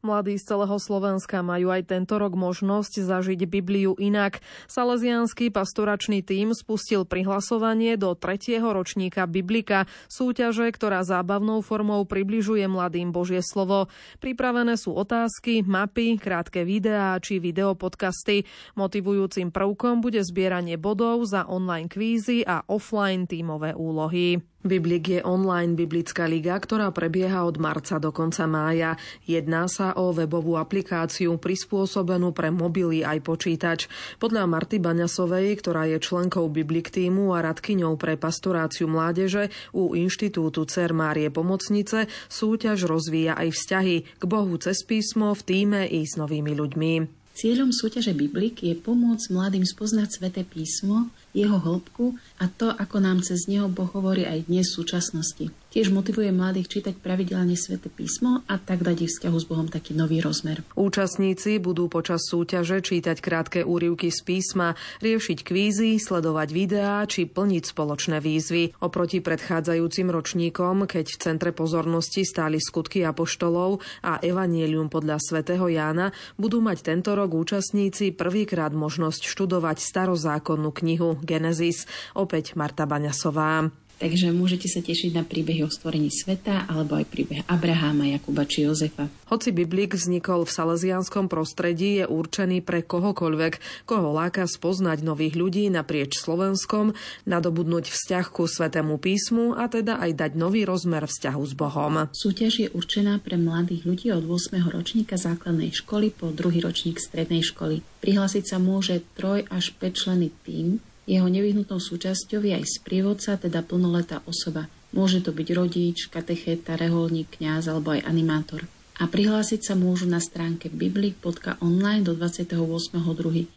Mladí 0.03 0.35
z 0.35 0.51
celého 0.51 0.75
Slovenska 0.83 1.39
majú 1.39 1.71
aj 1.71 1.87
tento 1.87 2.19
rok 2.19 2.35
možnosť 2.35 3.07
zažiť 3.07 3.47
Bibliu 3.47 3.95
inak. 3.95 4.43
Salesianský 4.67 5.47
pastoračný 5.47 6.19
tím 6.19 6.51
spustil 6.51 7.07
prihlasovanie 7.07 7.95
do 7.95 8.11
tretieho 8.11 8.67
ročníka 8.75 9.23
Biblika, 9.31 9.87
súťaže, 10.11 10.67
ktorá 10.75 11.07
zábavnou 11.07 11.63
formou 11.63 12.03
približuje 12.03 12.67
mladým 12.67 13.15
Božie 13.15 13.39
slovo. 13.39 13.87
Pripravené 14.19 14.75
sú 14.75 14.91
otázky, 14.91 15.63
mapy, 15.63 16.19
krátke 16.19 16.67
videá 16.67 17.15
či 17.23 17.39
videopodcasty. 17.39 18.43
Motivujúcim 18.75 19.55
prvkom 19.55 20.03
bude 20.03 20.19
zbieranie 20.19 20.75
bodov 20.75 21.23
za 21.31 21.47
online 21.47 21.87
kvízy 21.87 22.43
a 22.43 22.59
offline 22.67 23.23
tímové 23.23 23.71
úlohy. 23.71 24.52
Biblik 24.63 25.11
je 25.11 25.19
online 25.19 25.75
biblická 25.75 26.23
liga, 26.23 26.55
ktorá 26.55 26.87
prebieha 26.95 27.43
od 27.43 27.59
marca 27.59 27.99
do 27.99 28.15
konca 28.15 28.47
mája. 28.47 28.95
Jedná 29.27 29.67
sa 29.67 29.91
o 29.99 30.15
webovú 30.15 30.55
aplikáciu 30.55 31.35
prispôsobenú 31.35 32.31
pre 32.31 32.47
mobily 32.47 33.03
aj 33.03 33.19
počítač. 33.27 33.91
Podľa 34.23 34.47
Marty 34.47 34.79
Baňasovej, 34.79 35.59
ktorá 35.59 35.83
je 35.91 35.99
členkou 35.99 36.47
Biblik 36.47 36.95
týmu 36.95 37.35
a 37.35 37.43
radkyňou 37.43 37.99
pre 37.99 38.15
pastoráciu 38.15 38.87
mládeže 38.87 39.51
u 39.75 39.99
Inštitútu 39.99 40.63
Cer 40.63 40.95
Márie 40.95 41.27
Pomocnice, 41.27 42.07
súťaž 42.31 42.87
rozvíja 42.87 43.35
aj 43.35 43.51
vzťahy 43.51 43.95
k 44.15 44.23
Bohu 44.23 44.55
cez 44.63 44.79
písmo 44.87 45.35
v 45.35 45.43
týme 45.43 45.81
i 45.91 46.07
s 46.07 46.15
novými 46.15 46.55
ľuďmi. 46.55 46.93
Cieľom 47.33 47.73
súťaže 47.73 48.13
Biblik 48.13 48.61
je 48.61 48.77
pomôcť 48.77 49.33
mladým 49.33 49.65
spoznať 49.65 50.21
sväté 50.21 50.45
písmo, 50.45 51.09
jeho 51.33 51.57
hĺbku 51.57 52.13
a 52.37 52.45
to, 52.47 52.69
ako 52.69 52.97
nám 53.01 53.25
cez 53.25 53.49
neho 53.49 53.67
Boh 53.67 53.89
hovorí 53.89 54.23
aj 54.23 54.47
dnes 54.47 54.69
v 54.69 54.77
súčasnosti. 54.85 55.45
Tiež 55.73 55.89
motivuje 55.89 56.29
mladých 56.29 56.69
čítať 56.69 57.01
pravidelne 57.01 57.57
sväté 57.57 57.89
písmo 57.89 58.45
a 58.45 58.61
tak 58.61 58.85
dať 58.85 59.09
ich 59.09 59.11
vzťahu 59.17 59.37
s 59.41 59.45
Bohom 59.49 59.65
taký 59.65 59.97
nový 59.97 60.21
rozmer. 60.21 60.61
Účastníci 60.77 61.57
budú 61.57 61.89
počas 61.89 62.29
súťaže 62.29 62.85
čítať 62.85 63.17
krátke 63.17 63.65
úrivky 63.65 64.13
z 64.13 64.21
písma, 64.21 64.77
riešiť 65.01 65.41
kvízy, 65.41 65.97
sledovať 65.97 66.53
videá 66.53 67.01
či 67.09 67.25
plniť 67.25 67.73
spoločné 67.73 68.21
výzvy. 68.21 68.85
Oproti 68.85 69.17
predchádzajúcim 69.25 70.13
ročníkom, 70.13 70.85
keď 70.85 71.09
v 71.09 71.17
centre 71.17 71.49
pozornosti 71.49 72.21
stáli 72.21 72.61
skutky 72.61 73.01
apoštolov 73.01 73.81
a 74.05 74.21
evanielium 74.21 74.93
podľa 74.93 75.17
svätého 75.25 75.65
Jána, 75.73 76.13
budú 76.37 76.61
mať 76.61 76.85
tento 76.85 77.17
rok 77.17 77.33
účastníci 77.33 78.13
prvýkrát 78.13 78.77
možnosť 78.77 79.25
študovať 79.25 79.81
starozákonnú 79.81 80.69
knihu 80.69 81.17
Genesis. 81.25 81.89
Opäť 82.13 82.53
Marta 82.53 82.85
Baňasová. 82.85 83.73
Takže 84.01 84.33
môžete 84.35 84.67
sa 84.67 84.81
tešiť 84.83 85.15
na 85.15 85.23
príbehy 85.23 85.63
o 85.63 85.69
stvorení 85.71 86.11
sveta 86.11 86.65
alebo 86.67 86.99
aj 86.99 87.05
príbeh 87.07 87.41
Abraháma, 87.47 88.09
Jakuba 88.09 88.43
či 88.43 88.67
Jozefa. 88.67 89.07
Hoci 89.31 89.55
Biblík 89.55 89.95
vznikol 89.95 90.43
v 90.43 90.51
salesianskom 90.51 91.31
prostredí, 91.31 92.03
je 92.03 92.05
určený 92.09 92.61
pre 92.65 92.83
kohokoľvek, 92.83 93.85
koho 93.87 94.09
láka 94.11 94.43
spoznať 94.43 95.05
nových 95.05 95.39
ľudí 95.39 95.71
naprieč 95.71 96.19
Slovenskom, 96.19 96.93
nadobudnúť 97.25 97.89
vzťah 97.89 98.25
ku 98.29 98.45
Svetému 98.49 98.99
písmu 98.99 99.55
a 99.55 99.71
teda 99.71 100.01
aj 100.03 100.11
dať 100.19 100.31
nový 100.35 100.67
rozmer 100.67 101.05
vzťahu 101.05 101.41
s 101.45 101.53
Bohom. 101.55 101.93
Súťaž 102.11 102.53
je 102.59 102.67
určená 102.69 103.23
pre 103.23 103.39
mladých 103.39 103.87
ľudí 103.87 104.07
od 104.11 104.27
8. 104.27 104.57
ročníka 104.69 105.15
základnej 105.15 105.71
školy 105.73 106.11
po 106.13 106.29
druhý 106.29 106.59
ročník 106.61 106.99
strednej 106.99 107.41
školy. 107.41 107.81
Prihlásiť 108.03 108.43
sa 108.43 108.57
môže 108.59 108.99
3 109.15 109.47
až 109.47 109.71
5 109.79 109.95
členy 109.95 110.27
tým, 110.43 110.83
jeho 111.03 111.27
nevyhnutnou 111.27 111.83
súčasťou 111.83 112.47
je 112.47 112.55
aj 112.55 112.79
sprievodca, 112.79 113.35
teda 113.35 113.59
plnoletá 113.65 114.23
osoba. 114.23 114.71
Môže 114.93 115.25
to 115.25 115.33
byť 115.35 115.47
rodič, 115.57 116.07
katechéta, 116.07 116.79
reholník, 116.79 117.41
kňaz 117.41 117.67
alebo 117.67 117.91
aj 117.97 118.07
animátor. 118.07 118.63
A 119.01 119.09
prihlásiť 119.09 119.65
sa 119.65 119.73
môžu 119.73 120.05
na 120.05 120.21
stránke 120.21 120.69
biblik.online 120.69 122.05
do 122.05 122.13
28.2. 122.13 123.49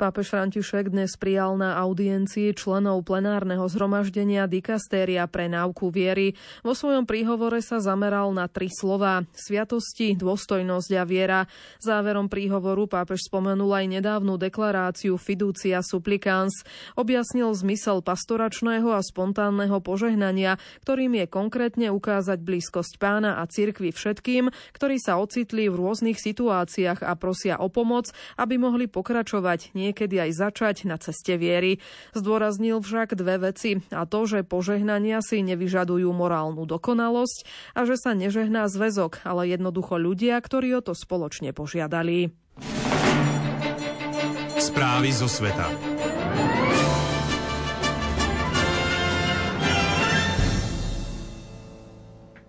Pápež 0.00 0.32
František 0.32 0.96
dnes 0.96 1.12
prijal 1.20 1.60
na 1.60 1.76
audiencii 1.76 2.56
členov 2.56 3.04
plenárneho 3.04 3.68
zhromaždenia 3.68 4.48
Dikastéria 4.48 5.28
pre 5.28 5.44
náuku 5.44 5.92
viery. 5.92 6.40
Vo 6.64 6.72
svojom 6.72 7.04
príhovore 7.04 7.60
sa 7.60 7.84
zameral 7.84 8.32
na 8.32 8.48
tri 8.48 8.72
slova. 8.72 9.28
Sviatosti, 9.36 10.16
dôstojnosť 10.16 10.90
a 10.96 11.04
viera. 11.04 11.40
Záverom 11.84 12.32
príhovoru 12.32 12.88
pápež 12.88 13.28
spomenul 13.28 13.68
aj 13.76 14.00
nedávnu 14.00 14.40
deklaráciu 14.40 15.20
Fiducia 15.20 15.84
Supplicans. 15.84 16.64
Objasnil 16.96 17.52
zmysel 17.52 18.00
pastoračného 18.00 18.96
a 18.96 19.04
spontánneho 19.04 19.84
požehnania, 19.84 20.56
ktorým 20.80 21.20
je 21.20 21.26
konkrétne 21.28 21.92
ukázať 21.92 22.40
blízkosť 22.40 22.96
pána 22.96 23.36
a 23.36 23.44
cirkvi 23.44 23.92
všetkým, 23.92 24.48
ktorí 24.72 24.96
sa 24.96 25.20
ocitli 25.20 25.68
v 25.68 25.76
rôznych 25.76 26.16
situáciách 26.16 27.04
a 27.04 27.12
prosia 27.20 27.60
o 27.60 27.68
pomoc, 27.68 28.08
aby 28.40 28.56
mohli 28.56 28.88
pokračovať 28.88 29.76
nie 29.76 29.89
niekedy 29.90 30.22
aj 30.22 30.30
začať 30.38 30.76
na 30.86 30.96
ceste 30.96 31.34
viery. 31.34 31.82
Zdôraznil 32.14 32.78
však 32.78 33.18
dve 33.18 33.50
veci 33.50 33.82
a 33.90 34.06
to, 34.06 34.24
že 34.30 34.46
požehnania 34.46 35.18
si 35.20 35.42
nevyžadujú 35.42 36.06
morálnu 36.14 36.62
dokonalosť 36.64 37.74
a 37.74 37.82
že 37.82 37.98
sa 37.98 38.14
nežehná 38.14 38.70
zväzok, 38.70 39.26
ale 39.26 39.50
jednoducho 39.50 39.98
ľudia, 39.98 40.38
ktorí 40.38 40.78
o 40.78 40.82
to 40.86 40.94
spoločne 40.94 41.50
požiadali. 41.50 42.30
Správy 44.60 45.10
zo 45.10 45.26
sveta. 45.26 45.66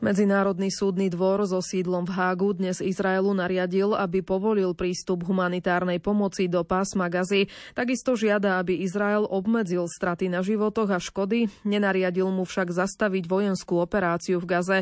Medzinárodný 0.01 0.73
súdny 0.73 1.13
dvor 1.13 1.45
so 1.45 1.61
sídlom 1.61 2.09
v 2.09 2.17
Hágu 2.17 2.57
dnes 2.57 2.81
Izraelu 2.81 3.37
nariadil, 3.37 3.93
aby 3.93 4.25
povolil 4.25 4.73
prístup 4.73 5.21
humanitárnej 5.29 6.01
pomoci 6.01 6.49
do 6.49 6.65
pásma 6.65 7.05
Gazy. 7.05 7.45
Takisto 7.77 8.17
žiada, 8.17 8.57
aby 8.57 8.81
Izrael 8.81 9.29
obmedzil 9.29 9.85
straty 9.85 10.25
na 10.25 10.41
životoch 10.41 10.89
a 10.89 10.97
škody. 10.97 11.53
Nenariadil 11.69 12.33
mu 12.33 12.49
však 12.49 12.73
zastaviť 12.73 13.29
vojenskú 13.29 13.77
operáciu 13.77 14.41
v 14.41 14.49
Gaze. 14.49 14.79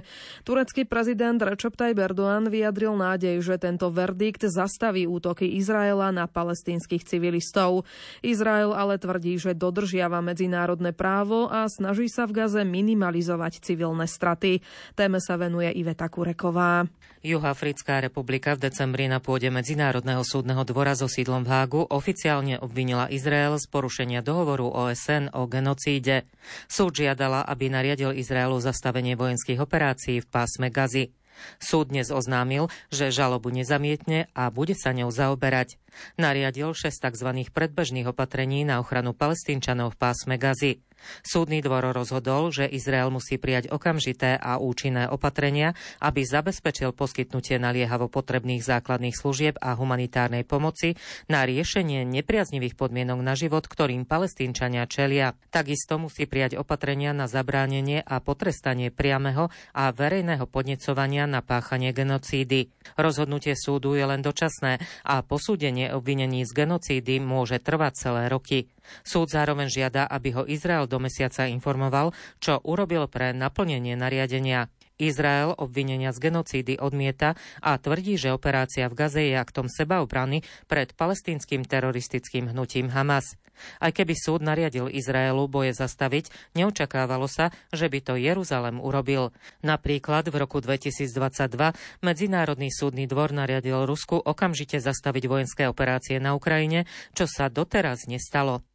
Turecký 0.48 0.88
prezident 0.88 1.36
Recep 1.36 1.76
Tayyip 1.76 2.00
Erdoğan 2.00 2.48
vyjadril 2.48 2.96
nádej, 2.96 3.44
že 3.44 3.60
tento 3.60 3.92
verdikt 3.92 4.48
zastaví 4.48 5.04
útoky 5.04 5.60
Izraela 5.60 6.16
na 6.16 6.32
palestínskych 6.32 7.04
civilistov. 7.04 7.84
Izrael 8.24 8.72
ale 8.72 8.96
tvrdí, 8.96 9.36
že 9.36 9.52
dodržiava 9.52 10.24
medzinárodné 10.24 10.96
právo 10.96 11.52
a 11.52 11.68
snaží 11.68 12.08
sa 12.08 12.24
v 12.24 12.40
Gaze 12.40 12.64
minimalizovať 12.64 13.60
civilné 13.60 14.08
straty. 14.08 14.64
Téme 15.10 15.26
sa 15.26 15.42
venuje 15.42 15.74
Iveta 15.74 16.06
Kureková. 16.06 16.86
Juhoafrická 17.26 17.98
republika 17.98 18.54
v 18.54 18.70
decembri 18.70 19.10
na 19.10 19.18
pôde 19.18 19.50
Medzinárodného 19.50 20.22
súdneho 20.22 20.62
dvora 20.62 20.94
so 20.94 21.10
sídlom 21.10 21.42
v 21.42 21.50
Hágu 21.50 21.82
oficiálne 21.90 22.62
obvinila 22.62 23.10
Izrael 23.10 23.58
z 23.58 23.66
porušenia 23.74 24.22
dohovoru 24.22 24.70
OSN 24.70 25.34
o 25.34 25.50
genocíde. 25.50 26.30
Súd 26.70 26.94
žiadala, 26.94 27.42
aby 27.42 27.74
nariadil 27.74 28.14
Izraelu 28.14 28.62
zastavenie 28.62 29.18
vojenských 29.18 29.58
operácií 29.58 30.22
v 30.22 30.30
pásme 30.30 30.70
Gazy. 30.70 31.10
Súd 31.58 31.90
dnes 31.90 32.14
oznámil, 32.14 32.70
že 32.94 33.10
žalobu 33.10 33.50
nezamietne 33.50 34.30
a 34.38 34.54
bude 34.54 34.78
sa 34.78 34.94
ňou 34.94 35.10
zaoberať. 35.10 35.82
Nariadil 36.18 36.76
6 36.76 36.92
tzv. 36.92 37.30
predbežných 37.52 38.10
opatrení 38.10 38.66
na 38.66 38.84
ochranu 38.84 39.16
palestínčanov 39.16 39.96
v 39.96 40.00
pásme 40.00 40.36
Gazy. 40.38 40.84
Súdny 41.24 41.64
dvor 41.64 41.96
rozhodol, 41.96 42.52
že 42.52 42.68
Izrael 42.68 43.08
musí 43.12 43.40
prijať 43.40 43.72
okamžité 43.72 44.36
a 44.36 44.60
účinné 44.60 45.08
opatrenia, 45.08 45.74
aby 46.04 46.24
zabezpečil 46.24 46.92
poskytnutie 46.92 47.56
naliehavo 47.58 48.12
potrebných 48.12 48.64
základných 48.64 49.16
služieb 49.16 49.56
a 49.60 49.76
humanitárnej 49.76 50.44
pomoci 50.44 51.00
na 51.32 51.44
riešenie 51.48 52.04
nepriaznivých 52.04 52.76
podmienok 52.76 53.20
na 53.24 53.34
život, 53.36 53.66
ktorým 53.66 54.04
palestínčania 54.04 54.86
čelia. 54.86 55.36
Takisto 55.50 55.98
musí 56.00 56.28
prijať 56.28 56.60
opatrenia 56.60 57.16
na 57.16 57.26
zabránenie 57.32 58.04
a 58.04 58.20
potrestanie 58.20 58.92
priameho 58.92 59.52
a 59.74 59.92
verejného 59.96 60.46
podnecovania 60.46 61.26
na 61.26 61.40
páchanie 61.40 61.96
genocídy. 61.96 62.72
Rozhodnutie 63.00 63.56
súdu 63.56 63.96
je 63.96 64.06
len 64.06 64.20
dočasné 64.20 64.82
a 65.06 65.22
posúdenie 65.24 65.89
obvinení 65.94 66.46
z 66.46 66.52
genocídy 66.54 67.22
môže 67.22 67.58
trvať 67.60 67.94
celé 67.96 68.24
roky. 68.30 68.70
Súd 69.06 69.30
zároveň 69.30 69.70
žiada, 69.70 70.06
aby 70.10 70.34
ho 70.34 70.44
Izrael 70.46 70.90
do 70.90 70.98
mesiaca 70.98 71.46
informoval, 71.50 72.14
čo 72.42 72.62
urobil 72.64 73.06
pre 73.12 73.34
naplnenie 73.36 73.94
nariadenia. 73.98 74.70
Izrael 75.00 75.56
obvinenia 75.56 76.12
z 76.12 76.28
genocídy 76.28 76.76
odmieta 76.76 77.40
a 77.64 77.80
tvrdí, 77.80 78.20
že 78.20 78.36
operácia 78.36 78.92
v 78.92 78.98
Gaze 79.00 79.24
je 79.32 79.36
aktom 79.40 79.72
sebaobrany 79.72 80.44
pred 80.68 80.92
palestínskym 80.92 81.64
teroristickým 81.64 82.52
hnutím 82.52 82.92
Hamas. 82.92 83.40
Aj 83.80 83.92
keby 83.94 84.16
súd 84.18 84.42
nariadil 84.42 84.90
Izraelu 84.90 85.46
boje 85.48 85.76
zastaviť, 85.76 86.56
neočakávalo 86.58 87.30
sa, 87.30 87.54
že 87.70 87.88
by 87.88 88.00
to 88.02 88.14
Jeruzalem 88.18 88.82
urobil. 88.82 89.32
Napríklad 89.62 90.28
v 90.32 90.36
roku 90.40 90.60
2022 90.64 91.76
Medzinárodný 92.02 92.70
súdny 92.74 93.06
dvor 93.06 93.32
nariadil 93.32 93.86
Rusku 93.86 94.18
okamžite 94.18 94.82
zastaviť 94.82 95.24
vojenské 95.30 95.64
operácie 95.70 96.18
na 96.18 96.34
Ukrajine, 96.34 96.90
čo 97.14 97.30
sa 97.30 97.48
doteraz 97.48 98.10
nestalo. 98.10 98.66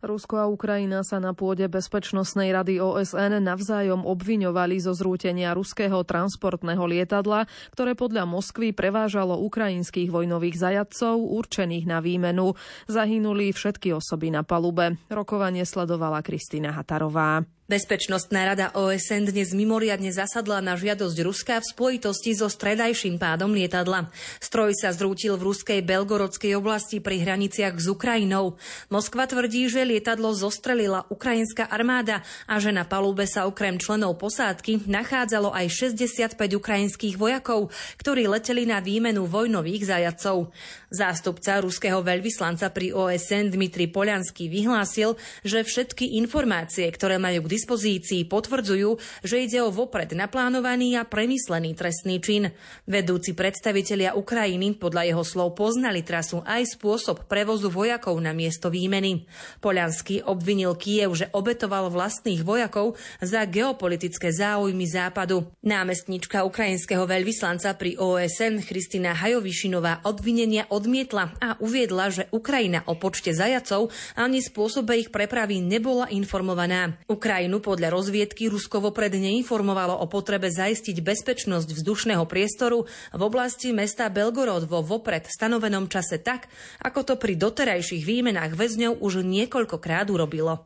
Rusko 0.00 0.40
a 0.40 0.48
Ukrajina 0.48 1.04
sa 1.04 1.20
na 1.20 1.36
pôde 1.36 1.68
Bezpečnostnej 1.68 2.56
rady 2.56 2.80
OSN 2.80 3.36
navzájom 3.44 4.08
obviňovali 4.08 4.80
zo 4.80 4.96
zrútenia 4.96 5.52
ruského 5.52 6.00
transportného 6.08 6.80
lietadla, 6.88 7.44
ktoré 7.76 7.92
podľa 7.92 8.24
Moskvy 8.24 8.72
prevážalo 8.72 9.36
ukrajinských 9.44 10.08
vojnových 10.08 10.56
zajadcov 10.56 11.20
určených 11.20 11.84
na 11.84 12.00
výmenu. 12.00 12.56
Zahynuli 12.88 13.52
všetky 13.52 13.92
osoby 13.92 14.32
na 14.32 14.40
palube. 14.40 14.96
Rokovanie 15.12 15.68
sledovala 15.68 16.24
Kristýna 16.24 16.72
Hatarová. 16.72 17.44
Bezpečnostná 17.70 18.50
rada 18.50 18.74
OSN 18.74 19.30
dnes 19.30 19.54
mimoriadne 19.54 20.10
zasadla 20.10 20.58
na 20.58 20.74
žiadosť 20.74 21.18
Ruska 21.22 21.62
v 21.62 21.70
spojitosti 21.70 22.34
so 22.34 22.50
stredajším 22.50 23.14
pádom 23.14 23.54
lietadla. 23.54 24.10
Stroj 24.42 24.74
sa 24.74 24.90
zrútil 24.90 25.38
v 25.38 25.54
ruskej 25.54 25.78
Belgorodskej 25.86 26.58
oblasti 26.58 26.98
pri 26.98 27.22
hraniciach 27.22 27.78
s 27.78 27.86
Ukrajinou. 27.86 28.58
Moskva 28.90 29.30
tvrdí, 29.30 29.70
že 29.70 29.86
lietadlo 29.86 30.34
zostrelila 30.34 31.06
ukrajinská 31.14 31.70
armáda 31.70 32.26
a 32.50 32.58
že 32.58 32.74
na 32.74 32.82
palube 32.82 33.22
sa 33.30 33.46
okrem 33.46 33.78
členov 33.78 34.18
posádky 34.18 34.90
nachádzalo 34.90 35.54
aj 35.54 35.94
65 35.94 36.34
ukrajinských 36.34 37.14
vojakov, 37.14 37.70
ktorí 38.02 38.26
leteli 38.26 38.66
na 38.66 38.82
výmenu 38.82 39.30
vojnových 39.30 39.94
zajacov. 39.94 40.50
Zástupca 40.90 41.62
ruského 41.62 42.02
veľvyslanca 42.02 42.66
pri 42.74 42.90
OSN 42.90 43.54
Dmitri 43.54 43.86
Poliansky 43.86 44.50
vyhlásil, 44.50 45.14
že 45.46 45.62
všetky 45.62 46.18
informácie, 46.18 46.90
ktoré 46.90 47.14
majú 47.14 47.46
k 47.46 47.59
dispozícii 47.60 48.24
potvrdzujú, 48.24 48.96
že 49.20 49.44
ide 49.44 49.60
o 49.60 49.68
vopred 49.68 50.16
naplánovaný 50.16 50.96
a 50.96 51.04
premyslený 51.04 51.76
trestný 51.76 52.16
čin. 52.16 52.48
Vedúci 52.88 53.36
predstavitelia 53.36 54.16
Ukrajiny 54.16 54.80
podľa 54.80 55.12
jeho 55.12 55.20
slov 55.20 55.60
poznali 55.60 56.00
trasu 56.00 56.40
aj 56.48 56.80
spôsob 56.80 57.28
prevozu 57.28 57.68
vojakov 57.68 58.16
na 58.16 58.32
miesto 58.32 58.72
výmeny. 58.72 59.28
Poliansky 59.60 60.24
obvinil 60.24 60.72
Kiev, 60.80 61.12
že 61.12 61.28
obetoval 61.36 61.92
vlastných 61.92 62.40
vojakov 62.40 62.96
za 63.20 63.44
geopolitické 63.44 64.32
záujmy 64.32 64.88
západu. 64.88 65.52
Námestnička 65.60 66.48
ukrajinského 66.48 67.04
veľvyslanca 67.04 67.76
pri 67.76 68.00
OSN 68.00 68.64
Kristina 68.64 69.12
Hajovišinová 69.12 70.08
obvinenia 70.08 70.64
odmietla 70.72 71.36
a 71.36 71.60
uviedla, 71.60 72.08
že 72.08 72.24
Ukrajina 72.32 72.88
o 72.88 72.96
počte 72.96 73.36
zajacov 73.36 73.92
ani 74.16 74.40
spôsobe 74.40 74.96
ich 74.96 75.12
prepravy 75.12 75.60
nebola 75.60 76.08
informovaná. 76.08 76.96
Ukrajina 77.10 77.49
Ukrajinu 77.50 77.66
podľa 77.66 77.90
rozviedky 77.90 78.46
Rusko 78.46 78.78
vopred 78.78 79.10
neinformovalo 79.10 79.98
o 79.98 80.06
potrebe 80.06 80.46
zaistiť 80.46 81.02
bezpečnosť 81.02 81.74
vzdušného 81.74 82.22
priestoru 82.22 82.86
v 83.10 83.22
oblasti 83.26 83.74
mesta 83.74 84.06
Belgorod 84.06 84.70
vo 84.70 84.86
vopred 84.86 85.26
stanovenom 85.26 85.90
čase 85.90 86.22
tak, 86.22 86.46
ako 86.78 87.02
to 87.02 87.14
pri 87.18 87.34
doterajších 87.34 88.06
výmenách 88.06 88.54
väzňov 88.54 89.02
už 89.02 89.26
niekoľkokrát 89.26 90.06
urobilo. 90.14 90.62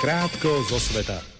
Krátko 0.00 0.64
zo 0.72 0.80
sveta. 0.80 1.35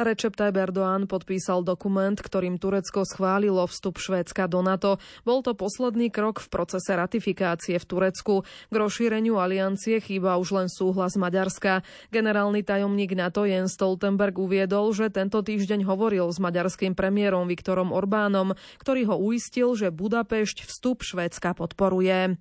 Recep 0.00 0.32
Tayyip 0.32 0.56
Erdoğan 0.56 1.04
podpísal 1.04 1.60
dokument, 1.60 2.16
ktorým 2.16 2.56
Turecko 2.56 3.04
schválilo 3.04 3.60
vstup 3.68 4.00
Švédska 4.00 4.48
do 4.48 4.64
NATO. 4.64 4.96
Bol 5.26 5.44
to 5.44 5.52
posledný 5.52 6.08
krok 6.08 6.40
v 6.40 6.48
procese 6.48 6.96
ratifikácie 6.96 7.76
v 7.76 7.84
Turecku. 7.84 8.34
K 8.42 8.74
rozšíreniu 8.74 9.36
aliancie 9.36 10.00
chýba 10.00 10.40
už 10.40 10.48
len 10.56 10.68
súhlas 10.72 11.20
Maďarska. 11.20 11.84
Generálny 12.08 12.64
tajomník 12.64 13.12
NATO 13.12 13.44
Jens 13.44 13.76
Stoltenberg 13.76 14.36
uviedol, 14.40 14.96
že 14.96 15.12
tento 15.12 15.44
týždeň 15.44 15.84
hovoril 15.84 16.28
s 16.32 16.40
maďarským 16.40 16.96
premiérom 16.96 17.44
Viktorom 17.44 17.92
Orbánom, 17.92 18.56
ktorý 18.80 19.12
ho 19.12 19.16
uistil, 19.20 19.76
že 19.76 19.92
Budapešť 19.92 20.64
vstup 20.68 21.04
Švédska 21.04 21.52
podporuje. 21.52 22.40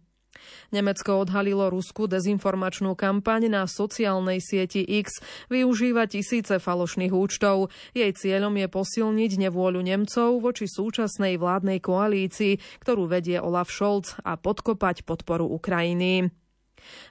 Nemecko 0.73 1.23
odhalilo 1.23 1.69
ruskú 1.71 2.09
dezinformačnú 2.09 2.97
kampaň 2.97 3.47
na 3.47 3.63
sociálnej 3.69 4.43
sieti 4.43 4.83
X, 4.83 5.21
využíva 5.47 6.09
tisíce 6.09 6.57
falošných 6.57 7.13
účtov. 7.13 7.69
Jej 7.93 8.11
cieľom 8.17 8.57
je 8.57 8.67
posilniť 8.67 9.31
nevôľu 9.47 9.81
Nemcov 9.85 10.41
voči 10.41 10.65
súčasnej 10.65 11.37
vládnej 11.37 11.79
koalícii, 11.79 12.83
ktorú 12.83 13.07
vedie 13.07 13.37
Olaf 13.37 13.69
Scholz 13.69 14.17
a 14.25 14.35
podkopať 14.35 15.05
podporu 15.05 15.47
Ukrajiny. 15.47 16.40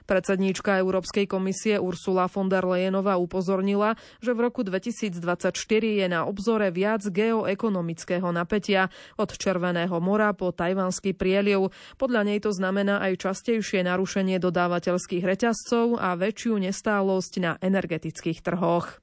Predsedníčka 0.09 0.79
Európskej 0.79 1.29
komisie 1.29 1.77
Ursula 1.77 2.25
von 2.31 2.47
der 2.49 2.65
Leyenová 2.65 3.19
upozornila, 3.19 3.99
že 4.23 4.33
v 4.33 4.49
roku 4.49 4.65
2024 4.65 5.53
je 5.81 6.07
na 6.09 6.25
obzore 6.25 6.73
viac 6.73 7.05
geoekonomického 7.05 8.29
napätia 8.31 8.89
od 9.19 9.29
Červeného 9.35 9.97
mora 10.01 10.31
po 10.33 10.49
Tajvanský 10.49 11.13
prieliv. 11.13 11.69
Podľa 11.99 12.21
nej 12.27 12.39
to 12.39 12.55
znamená 12.55 13.03
aj 13.03 13.27
častejšie 13.27 13.83
narušenie 13.85 14.39
dodávateľských 14.41 15.23
reťazcov 15.23 15.99
a 15.99 16.15
väčšiu 16.15 16.57
nestálosť 16.57 17.33
na 17.43 17.51
energetických 17.59 18.39
trhoch. 18.41 19.01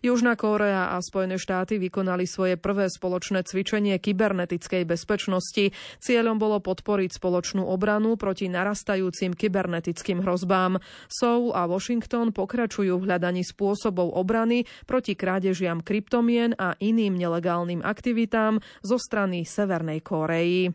Južná 0.00 0.34
Kórea 0.38 0.94
a 0.94 1.00
Spojené 1.02 1.38
štáty 1.38 1.78
vykonali 1.78 2.24
svoje 2.26 2.58
prvé 2.60 2.88
spoločné 2.88 3.44
cvičenie 3.46 3.98
kybernetickej 3.98 4.86
bezpečnosti. 4.86 5.74
Cieľom 5.98 6.38
bolo 6.38 6.58
podporiť 6.62 7.16
spoločnú 7.16 7.66
obranu 7.66 8.14
proti 8.20 8.46
narastajúcim 8.50 9.34
kybernetickým 9.36 10.22
hrozbám. 10.22 10.78
Seoul 11.08 11.54
a 11.54 11.66
Washington 11.66 12.30
pokračujú 12.30 12.98
v 12.98 13.06
hľadaní 13.10 13.42
spôsobov 13.42 14.14
obrany 14.14 14.64
proti 14.86 15.18
krádežiam 15.18 15.82
kryptomien 15.82 16.54
a 16.56 16.78
iným 16.78 17.18
nelegálnym 17.18 17.82
aktivitám 17.82 18.62
zo 18.80 18.96
strany 18.96 19.44
Severnej 19.44 20.00
Kórei. 20.00 20.70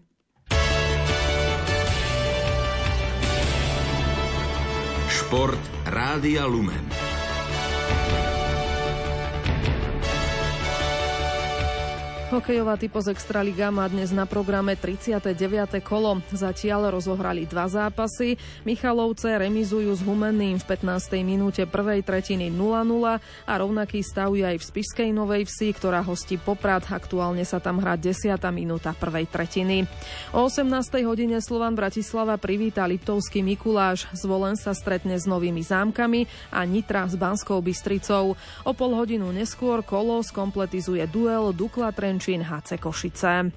Šport 5.07 5.59
Rádia 5.83 6.47
Lumen. 6.47 7.06
Hokejová 12.27 12.75
typo 12.75 12.99
z 12.99 13.15
Extraliga 13.15 13.71
má 13.71 13.87
dnes 13.87 14.11
na 14.11 14.27
programe 14.27 14.75
39. 14.75 15.79
kolo. 15.79 16.19
Zatiaľ 16.35 16.91
rozohrali 16.91 17.47
dva 17.47 17.71
zápasy. 17.71 18.35
Michalovce 18.67 19.31
remizujú 19.31 19.95
s 19.95 20.03
Humenným 20.03 20.59
v 20.59 20.65
15. 20.67 21.23
minúte 21.23 21.63
prvej 21.63 22.03
tretiny 22.03 22.51
0-0 22.51 23.23
a 23.47 23.53
rovnaký 23.55 24.03
stav 24.03 24.35
je 24.35 24.43
aj 24.43 24.59
v 24.59 24.67
Spišskej 24.67 25.09
Novej 25.15 25.47
Vsi, 25.47 25.71
ktorá 25.71 26.03
hostí 26.03 26.35
Poprad. 26.35 26.91
Aktuálne 26.91 27.47
sa 27.47 27.63
tam 27.63 27.79
hrá 27.79 27.95
10. 27.95 28.35
minúta 28.51 28.91
prvej 28.91 29.31
tretiny. 29.31 29.87
O 30.35 30.51
18. 30.51 30.67
hodine 31.07 31.39
Slovan 31.39 31.79
Bratislava 31.79 32.35
privíta 32.35 32.83
Liptovský 32.83 33.39
Mikuláš. 33.39 34.03
Zvolen 34.11 34.59
sa 34.59 34.75
stretne 34.75 35.15
s 35.15 35.23
novými 35.23 35.63
zámkami 35.63 36.51
a 36.51 36.67
Nitra 36.67 37.07
s 37.07 37.15
Banskou 37.15 37.63
Bystricou. 37.63 38.35
O 38.67 38.71
pol 38.75 38.91
hodinu 38.99 39.31
neskôr 39.31 39.79
kolo 39.79 40.19
skompletizuje 40.19 41.07
duel 41.07 41.55
Dukla 41.55 41.95
Tren 41.95 42.16
Trenčín 42.17 42.41
HC 42.41 42.81
Košice. 42.81 43.53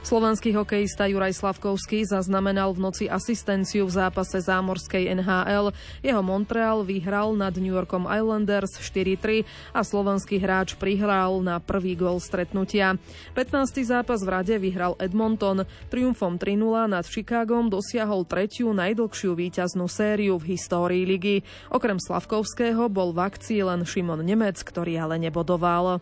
Slovenský 0.00 0.56
hokejista 0.56 1.04
Juraj 1.04 1.36
Slavkovský 1.36 2.00
zaznamenal 2.08 2.72
v 2.72 2.80
noci 2.80 3.04
asistenciu 3.12 3.84
v 3.84 3.92
zápase 3.92 4.40
zámorskej 4.40 5.12
NHL. 5.12 5.76
Jeho 6.00 6.22
Montreal 6.24 6.80
vyhral 6.80 7.36
nad 7.36 7.52
New 7.60 7.76
Yorkom 7.76 8.08
Islanders 8.08 8.80
4-3 8.80 9.44
a 9.76 9.84
slovenský 9.84 10.40
hráč 10.40 10.80
prihral 10.80 11.44
na 11.44 11.60
prvý 11.60 11.92
gol 11.92 12.24
stretnutia. 12.24 12.96
15. 13.36 13.84
zápas 13.84 14.24
v 14.24 14.32
rade 14.32 14.56
vyhral 14.56 14.96
Edmonton. 14.96 15.68
Triumfom 15.92 16.40
3-0 16.40 16.88
nad 16.88 17.04
Chicagom 17.04 17.68
dosiahol 17.68 18.24
tretiu 18.24 18.72
najdlhšiu 18.72 19.36
víťaznú 19.36 19.92
sériu 19.92 20.40
v 20.40 20.56
histórii 20.56 21.04
ligy. 21.04 21.44
Okrem 21.68 22.00
Slavkovského 22.00 22.88
bol 22.88 23.12
v 23.12 23.28
akcii 23.28 23.60
len 23.60 23.84
Šimon 23.84 24.24
Nemec, 24.24 24.56
ktorý 24.56 24.96
ale 25.04 25.20
nebodoval. 25.20 26.00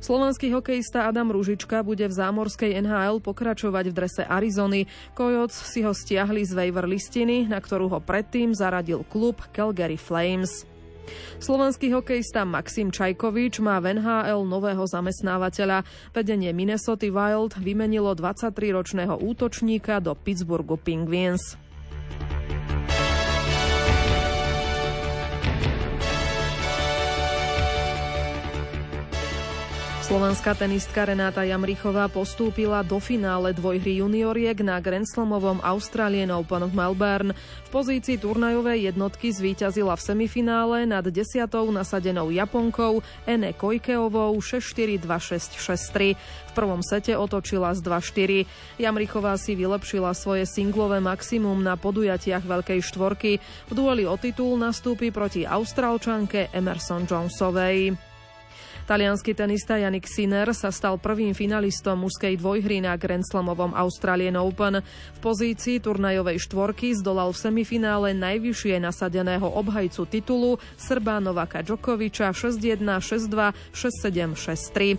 Slovenský 0.00 0.50
hokejista 0.54 1.06
Adam 1.06 1.28
Ružička 1.28 1.84
bude 1.84 2.08
v 2.08 2.14
zámorskej 2.14 2.80
NHL 2.80 3.20
pokračovať 3.20 3.84
v 3.90 3.96
drese 3.96 4.22
Arizony. 4.24 4.88
Kojoc 5.12 5.52
si 5.52 5.84
ho 5.84 5.92
stiahli 5.92 6.46
z 6.46 6.56
waiver 6.56 6.88
listiny, 6.88 7.44
na 7.44 7.60
ktorú 7.60 7.92
ho 7.92 8.00
predtým 8.00 8.56
zaradil 8.56 9.04
klub 9.08 9.40
Calgary 9.52 10.00
Flames. 10.00 10.64
Slovenský 11.42 11.90
hokejista 11.90 12.46
Maxim 12.46 12.92
Čajkovič 12.92 13.58
má 13.58 13.82
v 13.82 13.98
NHL 13.98 14.46
nového 14.46 14.84
zamestnávateľa. 14.86 15.82
Vedenie 16.14 16.54
Minnesota 16.54 17.08
Wild 17.08 17.58
vymenilo 17.58 18.14
23-ročného 18.14 19.18
útočníka 19.18 19.98
do 19.98 20.14
Pittsburghu 20.14 20.78
Penguins. 20.78 21.58
Slovenská 30.10 30.58
tenistka 30.58 31.06
Renáta 31.06 31.46
Jamrichová 31.46 32.10
postúpila 32.10 32.82
do 32.82 32.98
finále 32.98 33.54
dvojhry 33.54 34.02
junioriek 34.02 34.58
na 34.58 34.82
Grand 34.82 35.06
Slamovom 35.06 35.62
Australian 35.62 36.34
Open 36.34 36.66
v 36.66 36.74
Melbourne. 36.74 37.30
V 37.38 37.68
pozícii 37.70 38.18
turnajovej 38.18 38.90
jednotky 38.90 39.30
zvíťazila 39.30 39.94
v 39.94 40.02
semifinále 40.02 40.82
nad 40.82 41.06
desiatou 41.06 41.70
nasadenou 41.70 42.26
Japonkou 42.34 43.06
Ene 43.22 43.54
Kojkeovou 43.54 44.34
6-4-2-6-6-3. 44.34 46.18
V 46.18 46.52
prvom 46.58 46.82
sete 46.82 47.14
otočila 47.14 47.70
z 47.78 47.86
2-4. 47.86 48.82
Jamrichová 48.82 49.38
si 49.38 49.54
vylepšila 49.54 50.10
svoje 50.18 50.42
singlové 50.42 50.98
maximum 50.98 51.62
na 51.62 51.78
podujatiach 51.78 52.42
Veľkej 52.42 52.82
štvorky. 52.82 53.38
V 53.70 53.72
dueli 53.78 54.10
o 54.10 54.18
titul 54.18 54.58
nastúpi 54.58 55.14
proti 55.14 55.46
Austrálčanke 55.46 56.50
Emerson 56.50 57.06
Jonesovej. 57.06 58.09
Talianský 58.90 59.38
tenista 59.38 59.78
Janik 59.78 60.10
Sinner 60.10 60.50
sa 60.50 60.74
stal 60.74 60.98
prvým 60.98 61.30
finalistom 61.30 61.94
mužskej 62.02 62.42
dvojhry 62.42 62.82
na 62.82 62.98
Grand 62.98 63.22
Slamovom 63.22 63.70
Australian 63.70 64.34
Open. 64.34 64.82
V 64.82 65.18
pozícii 65.22 65.78
turnajovej 65.78 66.42
štvorky 66.42 66.98
zdolal 66.98 67.30
v 67.30 67.38
semifinále 67.38 68.18
najvyššie 68.18 68.82
nasadeného 68.82 69.46
obhajcu 69.46 70.10
titulu 70.10 70.58
Srba 70.74 71.22
Novaka 71.22 71.62
Djokoviča 71.62 72.34
6-1, 72.34 72.82
6-2, 72.82 73.54
6-7, 73.70 74.34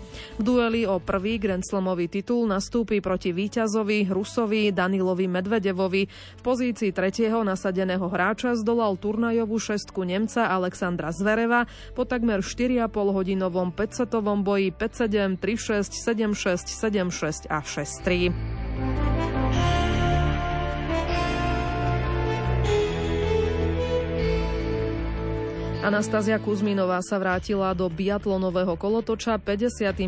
V 0.00 0.40
dueli 0.40 0.88
o 0.88 0.96
prvý 0.96 1.36
Grand 1.36 1.60
Slamový 1.60 2.08
titul 2.08 2.48
nastúpi 2.48 3.04
proti 3.04 3.36
víťazovi 3.36 4.08
Rusovi 4.08 4.72
Danilovi 4.72 5.28
Medvedevovi. 5.28 6.08
V 6.08 6.40
pozícii 6.40 6.96
tretieho 6.96 7.44
nasadeného 7.44 8.08
hráča 8.08 8.56
zdolal 8.56 8.96
turnajovú 8.96 9.60
šestku 9.60 10.00
Nemca 10.08 10.48
Alexandra 10.48 11.12
Zvereva 11.12 11.68
po 11.92 12.08
takmer 12.08 12.40
4,5 12.40 12.88
hodinovom 12.88 13.81
5-setovom 13.82 14.44
boji 14.44 14.70
5-7, 14.78 15.36
3-6, 15.42 15.90
7-6, 15.90 16.70
7-6 16.70 17.46
a 17.50 17.60
6-3. 17.60 18.61
Anastázia 25.82 26.38
Kuzminová 26.38 27.02
sa 27.02 27.18
vrátila 27.18 27.74
do 27.74 27.90
biatlonového 27.90 28.78
kolotoča 28.78 29.34
59. 29.34 30.06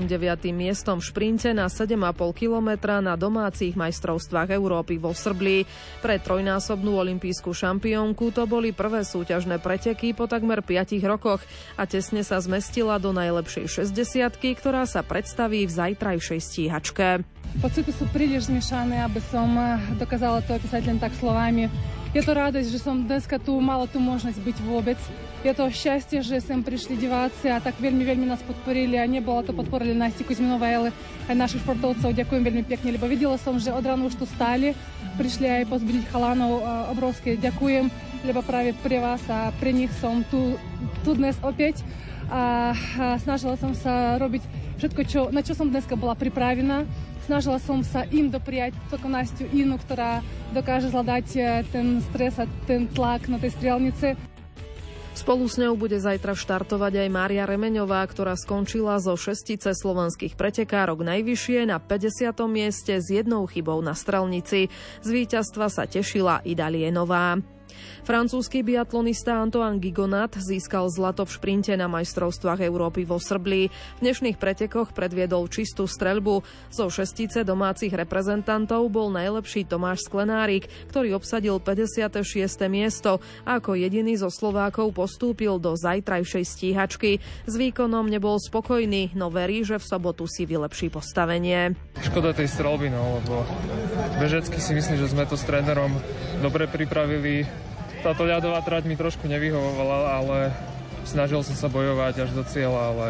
miestom 0.54 1.02
v 1.02 1.10
šprinte 1.10 1.50
na 1.50 1.66
7,5 1.66 1.98
kilometra 2.30 3.02
na 3.02 3.18
domácich 3.18 3.74
majstrovstvách 3.74 4.54
Európy 4.54 5.02
vo 5.02 5.10
Srbli. 5.10 5.66
Pre 5.98 6.14
trojnásobnú 6.22 6.94
olimpijskú 6.94 7.50
šampiónku 7.50 8.30
to 8.30 8.46
boli 8.46 8.70
prvé 8.70 9.02
súťažné 9.02 9.58
preteky 9.58 10.14
po 10.14 10.30
takmer 10.30 10.62
5 10.62 10.94
rokoch 11.10 11.42
a 11.74 11.90
tesne 11.90 12.22
sa 12.22 12.38
zmestila 12.38 13.02
do 13.02 13.10
najlepšej 13.10 13.90
60 13.90 14.30
ktorá 14.54 14.86
sa 14.86 15.02
predstaví 15.02 15.66
v 15.66 15.74
zajtrajšej 15.74 16.38
stíhačke. 16.38 17.33
Pocity 17.62 17.90
sú 17.94 18.04
príliš 18.10 18.50
zmiešané, 18.50 19.00
aby 19.06 19.22
som 19.30 19.46
eh, 19.56 19.78
dokázala 19.96 20.42
to 20.42 20.58
opísať 20.58 20.90
len 20.90 20.98
tak 20.98 21.14
slovami. 21.16 21.70
Je 22.14 22.22
to 22.22 22.30
radosť, 22.30 22.70
že 22.70 22.78
som 22.78 23.02
dneska 23.02 23.42
tu 23.42 23.58
mala 23.58 23.90
tú 23.90 23.98
možnosť 23.98 24.38
byť 24.38 24.56
vôbec. 24.62 24.98
Je 25.42 25.50
to 25.50 25.66
šťastie, 25.66 26.22
že 26.22 26.38
sem 26.38 26.62
prišli 26.62 26.94
diváci 26.94 27.50
a 27.50 27.58
tak 27.58 27.74
veľmi, 27.82 28.06
veľmi 28.06 28.26
nás 28.30 28.38
podporili 28.46 28.94
a 28.96 29.04
nebola 29.04 29.42
to 29.42 29.50
podpora 29.50 29.82
len 29.82 29.98
Nasti 29.98 30.22
Kuzminovej, 30.22 30.72
ale 30.78 30.88
aj 31.26 31.34
našich 31.34 31.62
športovcov. 31.66 32.14
Ďakujem 32.14 32.42
veľmi 32.46 32.64
pekne, 32.70 32.94
lebo 32.94 33.10
videla 33.10 33.34
som, 33.34 33.58
že 33.58 33.74
od 33.74 33.82
rána 33.82 34.06
už 34.06 34.14
tu 34.14 34.30
stali, 34.30 34.78
prišli 35.18 35.62
aj 35.62 35.74
pozbudiť 35.74 36.04
chalanov 36.14 36.62
eh, 36.62 36.92
Obrovské. 36.94 37.30
Ďakujem, 37.34 37.90
lebo 38.22 38.40
práve 38.46 38.78
pre 38.78 39.02
vás 39.02 39.22
a 39.26 39.50
pre 39.58 39.74
nich 39.74 39.90
som 39.98 40.22
tu, 40.30 40.54
tu 41.02 41.18
dnes 41.18 41.34
opäť 41.42 41.82
a, 42.30 42.72
snažila 43.20 43.58
som 43.58 43.72
sa 43.72 44.20
robiť 44.20 44.42
všetko, 44.80 45.00
čo, 45.06 45.20
na 45.30 45.40
čo 45.40 45.56
som 45.56 45.70
dneska 45.70 45.96
bola 45.96 46.16
pripravená. 46.18 46.88
Snažila 47.24 47.56
som 47.56 47.80
sa 47.80 48.04
im 48.12 48.28
dopriať 48.28 48.76
takú 48.92 49.08
Nastiu 49.08 49.48
inú, 49.48 49.80
ktorá 49.80 50.20
dokáže 50.52 50.92
zvládať 50.92 51.26
ten 51.72 52.04
stres 52.12 52.36
a 52.36 52.44
ten 52.68 52.84
tlak 52.84 53.32
na 53.32 53.40
tej 53.40 53.56
strelnice. 53.56 54.12
Spolu 55.14 55.46
s 55.46 55.56
ňou 55.62 55.78
bude 55.78 55.94
zajtra 55.94 56.34
štartovať 56.34 57.06
aj 57.06 57.08
Mária 57.08 57.46
Remeňová, 57.46 58.02
ktorá 58.02 58.34
skončila 58.34 58.98
zo 58.98 59.14
šestice 59.14 59.70
slovenských 59.70 60.34
pretekárok 60.34 61.06
najvyššie 61.06 61.70
na 61.70 61.78
50. 61.78 62.34
mieste 62.50 62.98
s 62.98 63.14
jednou 63.14 63.46
chybou 63.46 63.78
na 63.78 63.94
strelnici. 63.94 64.74
Z 65.06 65.08
víťazstva 65.08 65.70
sa 65.70 65.86
tešila 65.86 66.42
i 66.42 66.58
Dalienová. 66.58 67.53
Francúzsky 68.04 68.60
biatlonista 68.60 69.40
Antoine 69.40 69.80
Gigonat 69.80 70.36
získal 70.36 70.92
zlato 70.92 71.24
v 71.24 71.34
šprinte 71.34 71.72
na 71.72 71.88
majstrovstvách 71.88 72.60
Európy 72.60 73.08
vo 73.08 73.16
Srblí. 73.16 73.72
V 73.72 74.00
dnešných 74.04 74.36
pretekoch 74.36 74.92
predviedol 74.92 75.48
čistú 75.48 75.88
streľbu. 75.88 76.44
Zo 76.68 76.86
šestice 76.92 77.48
domácich 77.48 77.96
reprezentantov 77.96 78.92
bol 78.92 79.08
najlepší 79.08 79.64
Tomáš 79.64 80.04
Sklenárik, 80.04 80.68
ktorý 80.92 81.16
obsadil 81.16 81.56
56. 81.56 82.20
miesto 82.68 83.24
a 83.48 83.56
ako 83.56 83.72
jediný 83.72 84.20
zo 84.20 84.28
Slovákov 84.28 84.92
postúpil 84.92 85.56
do 85.56 85.72
zajtrajšej 85.72 86.44
stíhačky. 86.44 87.24
S 87.48 87.54
výkonom 87.56 88.04
nebol 88.04 88.36
spokojný, 88.36 89.16
no 89.16 89.32
verí, 89.32 89.64
že 89.64 89.80
v 89.80 89.88
sobotu 89.88 90.28
si 90.28 90.44
vylepší 90.44 90.92
postavenie. 90.92 91.72
Škoda 92.04 92.36
tej 92.36 92.52
strelby, 92.52 92.92
no, 92.92 93.24
lebo 93.24 93.48
bežecky 94.20 94.60
si 94.60 94.76
myslím, 94.76 95.00
že 95.00 95.08
sme 95.08 95.24
to 95.24 95.40
s 95.40 95.48
trénerom 95.48 95.96
dobre 96.44 96.68
pripravili 96.68 97.48
táto 98.04 98.28
ľadová 98.28 98.60
trať 98.60 98.84
mi 98.84 99.00
trošku 99.00 99.24
nevyhovovala, 99.24 100.20
ale 100.20 100.38
snažil 101.08 101.40
som 101.40 101.56
sa 101.56 101.72
bojovať 101.72 102.28
až 102.28 102.30
do 102.36 102.44
cieľa, 102.44 102.92
ale 102.92 103.06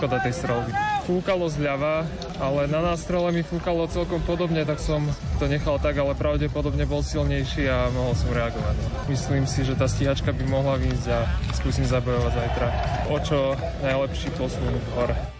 škoda 0.00 0.16
tej 0.24 0.32
strelby. 0.32 0.72
Fúkalo 1.04 1.44
zľava, 1.52 2.08
ale 2.40 2.64
na 2.72 2.80
nástrele 2.80 3.36
mi 3.36 3.44
fúkalo 3.44 3.84
celkom 3.92 4.24
podobne, 4.24 4.64
tak 4.64 4.80
som 4.80 5.04
to 5.36 5.44
nechal 5.44 5.76
tak, 5.76 6.00
ale 6.00 6.16
pravdepodobne 6.16 6.88
bol 6.88 7.04
silnejší 7.04 7.68
a 7.68 7.92
mohol 7.92 8.16
som 8.16 8.32
reagovať. 8.32 8.76
Myslím 9.12 9.44
si, 9.44 9.60
že 9.60 9.76
tá 9.76 9.84
stíhačka 9.84 10.32
by 10.32 10.44
mohla 10.48 10.80
výjsť 10.80 11.06
a 11.12 11.28
skúsim 11.52 11.84
zabojovať 11.84 12.32
zajtra. 12.32 12.68
O 13.12 13.16
čo 13.20 13.38
najlepší 13.84 14.32
posun 14.40 14.72
hore. 14.96 15.39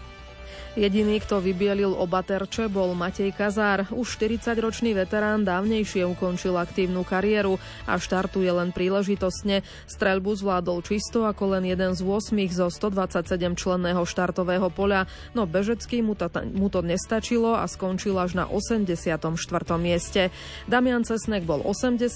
Jediný, 0.78 1.18
kto 1.18 1.42
vybielil 1.42 1.90
oba 1.90 2.22
terče, 2.22 2.70
bol 2.70 2.94
Matej 2.94 3.34
Kazár. 3.34 3.90
Už 3.90 4.14
40-ročný 4.22 4.94
veterán 4.94 5.42
dávnejšie 5.42 6.06
ukončil 6.06 6.54
aktívnu 6.54 7.02
kariéru 7.02 7.58
a 7.90 7.98
štartuje 7.98 8.46
len 8.46 8.70
príležitostne. 8.70 9.66
Streľbu 9.90 10.30
zvládol 10.30 10.78
čisto 10.86 11.26
ako 11.26 11.58
len 11.58 11.66
jeden 11.66 11.90
z 11.98 12.06
8 12.06 12.38
zo 12.54 12.70
127 12.70 13.58
členného 13.58 13.98
štartového 14.06 14.70
poľa, 14.70 15.10
no 15.34 15.42
Bežecký 15.42 16.06
mu 16.06 16.14
to, 16.14 16.30
mu 16.54 16.70
to 16.70 16.86
nestačilo 16.86 17.58
a 17.58 17.66
skončil 17.66 18.14
až 18.14 18.38
na 18.38 18.46
84. 18.46 19.26
mieste. 19.74 20.30
Damian 20.70 21.02
Cesnek 21.02 21.42
bol 21.42 21.66
80. 21.66 22.06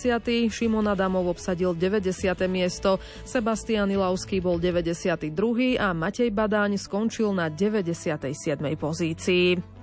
Šimon 0.47 0.87
Adamov 0.87 1.27
obsadil 1.27 1.75
90. 1.75 2.07
miesto, 2.47 3.03
Sebastian 3.27 3.90
Ilavský 3.90 4.38
bol 4.38 4.62
92. 4.62 5.27
a 5.75 5.90
Matej 5.90 6.31
Badáň 6.31 6.79
skončil 6.79 7.35
na 7.35 7.51
90. 7.51 8.44
7. 8.45 8.77
pozícii. 8.77 9.74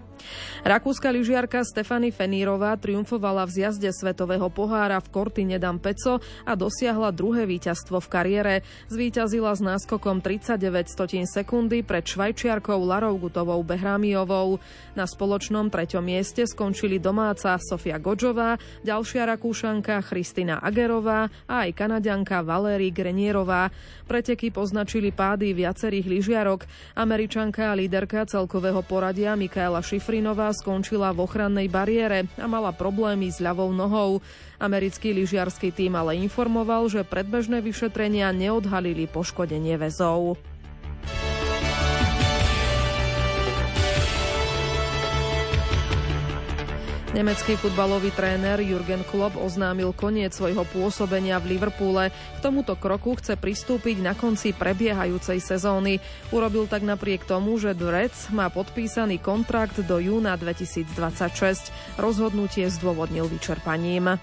Rakúska 0.62 1.10
lyžiarka 1.10 1.66
Stefany 1.66 2.14
Fenírová 2.14 2.78
triumfovala 2.78 3.50
v 3.50 3.62
zjazde 3.62 3.90
Svetového 3.90 4.48
pohára 4.54 5.02
v 5.02 5.10
Cortine 5.10 5.58
d'Ampezzo 5.58 6.22
a 6.46 6.54
dosiahla 6.54 7.10
druhé 7.10 7.50
víťazstvo 7.50 7.98
v 7.98 8.08
kariére. 8.12 8.54
Zvíťazila 8.92 9.54
s 9.58 9.62
náskokom 9.62 10.22
39 10.22 10.92
stotín 10.92 11.26
sekundy 11.26 11.82
pred 11.82 12.06
švajčiarkou 12.06 12.78
Larou 12.82 13.18
Gutovou 13.18 13.62
Behrámiovou. 13.66 14.62
Na 14.94 15.10
spoločnom 15.10 15.72
treťom 15.72 16.04
mieste 16.06 16.46
skončili 16.46 17.02
domáca 17.02 17.58
Sofia 17.58 17.98
Godžová, 17.98 18.60
ďalšia 18.86 19.26
rakúšanka 19.32 20.04
Christina 20.06 20.62
Agerová 20.62 21.30
a 21.50 21.66
aj 21.66 21.74
kanadianka 21.74 22.46
Valéry 22.46 22.94
Grenierová. 22.94 23.74
Preteky 24.06 24.52
poznačili 24.52 25.10
pády 25.16 25.56
viacerých 25.56 26.06
lyžiarok. 26.06 26.62
Američanka 27.00 27.72
a 27.72 27.78
líderka 27.78 28.28
celkového 28.28 28.84
poradia 28.84 29.34
Mikaela 29.40 29.80
Šifrinová 30.12 30.52
skončila 30.52 31.16
v 31.16 31.24
ochrannej 31.24 31.72
bariére 31.72 32.28
a 32.36 32.44
mala 32.44 32.76
problémy 32.76 33.32
s 33.32 33.40
ľavou 33.40 33.72
nohou. 33.72 34.20
Americký 34.60 35.16
lyžiarský 35.16 35.72
tým 35.72 35.96
ale 35.96 36.20
informoval, 36.20 36.92
že 36.92 37.08
predbežné 37.08 37.64
vyšetrenia 37.64 38.28
neodhalili 38.36 39.08
poškodenie 39.08 39.80
väzov. 39.80 40.36
Nemecký 47.12 47.60
futbalový 47.60 48.16
tréner 48.16 48.64
Jurgen 48.64 49.04
Klopp 49.04 49.36
oznámil 49.36 49.92
koniec 49.92 50.32
svojho 50.32 50.64
pôsobenia 50.64 51.44
v 51.44 51.60
Liverpoole. 51.60 52.08
K 52.08 52.40
tomuto 52.40 52.80
kroku 52.80 53.20
chce 53.20 53.36
pristúpiť 53.36 54.00
na 54.00 54.16
konci 54.16 54.56
prebiehajúcej 54.56 55.44
sezóny. 55.44 56.00
Urobil 56.32 56.72
tak 56.72 56.88
napriek 56.88 57.28
tomu, 57.28 57.60
že 57.60 57.76
Dvrec 57.76 58.32
má 58.32 58.48
podpísaný 58.48 59.20
kontrakt 59.20 59.76
do 59.84 60.00
júna 60.00 60.40
2026. 60.40 62.00
Rozhodnutie 62.00 62.72
zdôvodnil 62.72 63.28
vyčerpaním. 63.28 64.16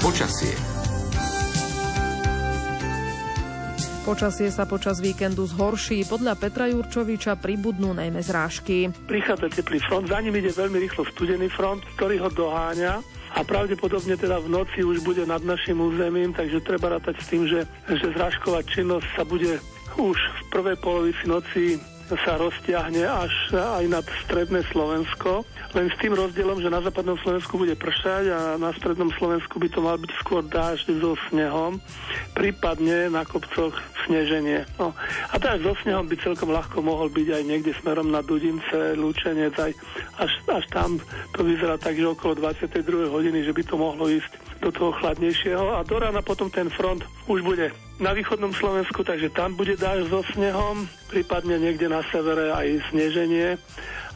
Počasie. 0.00 0.67
Počasie 4.08 4.48
sa 4.48 4.64
počas 4.64 5.04
víkendu 5.04 5.44
zhorší. 5.44 6.00
Podľa 6.08 6.40
Petra 6.40 6.64
Jurčoviča 6.64 7.36
pribudnú 7.36 7.92
najmä 7.92 8.24
zrážky. 8.24 8.88
Prichádza 9.04 9.52
teplý 9.52 9.84
front, 9.84 10.08
za 10.08 10.16
ním 10.24 10.32
ide 10.40 10.48
veľmi 10.48 10.80
rýchlo 10.80 11.04
studený 11.12 11.52
front, 11.52 11.84
ktorý 11.92 12.16
ho 12.24 12.32
doháňa 12.32 13.04
a 13.36 13.40
pravdepodobne 13.44 14.16
teda 14.16 14.40
v 14.40 14.48
noci 14.48 14.80
už 14.80 15.04
bude 15.04 15.28
nad 15.28 15.44
našim 15.44 15.76
územím, 15.76 16.32
takže 16.32 16.64
treba 16.64 16.96
rátať 16.96 17.20
s 17.20 17.28
tým, 17.28 17.44
že, 17.52 17.68
že 17.84 18.08
zrážková 18.16 18.64
činnosť 18.64 19.08
sa 19.12 19.28
bude 19.28 19.60
už 20.00 20.16
v 20.16 20.40
prvej 20.56 20.76
polovici 20.80 21.24
noci 21.28 21.76
sa 22.24 22.40
roztiahne 22.40 23.04
až 23.04 23.34
aj 23.52 23.84
nad 23.90 24.06
stredné 24.24 24.64
Slovensko. 24.72 25.44
Len 25.76 25.92
s 25.92 25.96
tým 26.00 26.16
rozdielom, 26.16 26.64
že 26.64 26.72
na 26.72 26.80
západnom 26.80 27.20
Slovensku 27.20 27.60
bude 27.60 27.76
pršať 27.76 28.24
a 28.32 28.40
na 28.56 28.72
strednom 28.72 29.12
Slovensku 29.12 29.60
by 29.60 29.68
to 29.68 29.84
mal 29.84 30.00
byť 30.00 30.12
skôr 30.24 30.40
dážď 30.40 30.96
so 30.96 31.12
snehom, 31.28 31.76
prípadne 32.32 33.12
na 33.12 33.28
kopcoch 33.28 33.76
sneženie. 34.08 34.64
No. 34.80 34.96
A 35.28 35.36
tak 35.36 35.60
so 35.60 35.76
snehom 35.84 36.08
by 36.08 36.16
celkom 36.16 36.48
ľahko 36.48 36.80
mohol 36.80 37.12
byť 37.12 37.28
aj 37.36 37.42
niekde 37.44 37.76
smerom 37.84 38.08
na 38.08 38.24
Dudince, 38.24 38.96
Lúčenec, 38.96 39.52
aj 39.60 39.72
až, 40.18 40.32
až 40.48 40.64
tam 40.72 40.96
to 41.36 41.44
vyzerá 41.44 41.76
tak, 41.76 41.94
že 41.94 42.08
okolo 42.08 42.34
22. 42.40 43.12
hodiny, 43.12 43.44
že 43.44 43.52
by 43.52 43.62
to 43.62 43.76
mohlo 43.76 44.08
ísť 44.08 44.47
do 44.58 44.70
toho 44.74 44.90
chladnejšieho 44.98 45.78
a 45.78 45.86
do 45.86 45.96
rána 45.98 46.22
potom 46.22 46.50
ten 46.50 46.66
front 46.70 47.06
už 47.30 47.42
bude 47.42 47.70
na 47.98 48.14
východnom 48.14 48.54
Slovensku, 48.54 49.02
takže 49.02 49.30
tam 49.34 49.58
bude 49.58 49.74
dáž 49.74 50.06
so 50.06 50.22
snehom, 50.34 50.86
prípadne 51.10 51.58
niekde 51.58 51.90
na 51.90 52.02
severe 52.10 52.54
aj 52.54 52.94
sneženie 52.94 53.58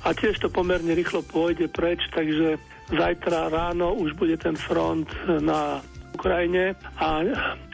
a 0.03 0.09
tiež 0.15 0.39
to 0.43 0.51
pomerne 0.51 0.91
rýchlo 0.95 1.23
pôjde 1.23 1.71
preč, 1.71 2.03
takže 2.11 2.59
zajtra 2.91 3.51
ráno 3.51 3.95
už 3.95 4.15
bude 4.19 4.35
ten 4.39 4.59
front 4.59 5.07
na 5.27 5.83
Ukrajine 6.13 6.77
a 7.01 7.25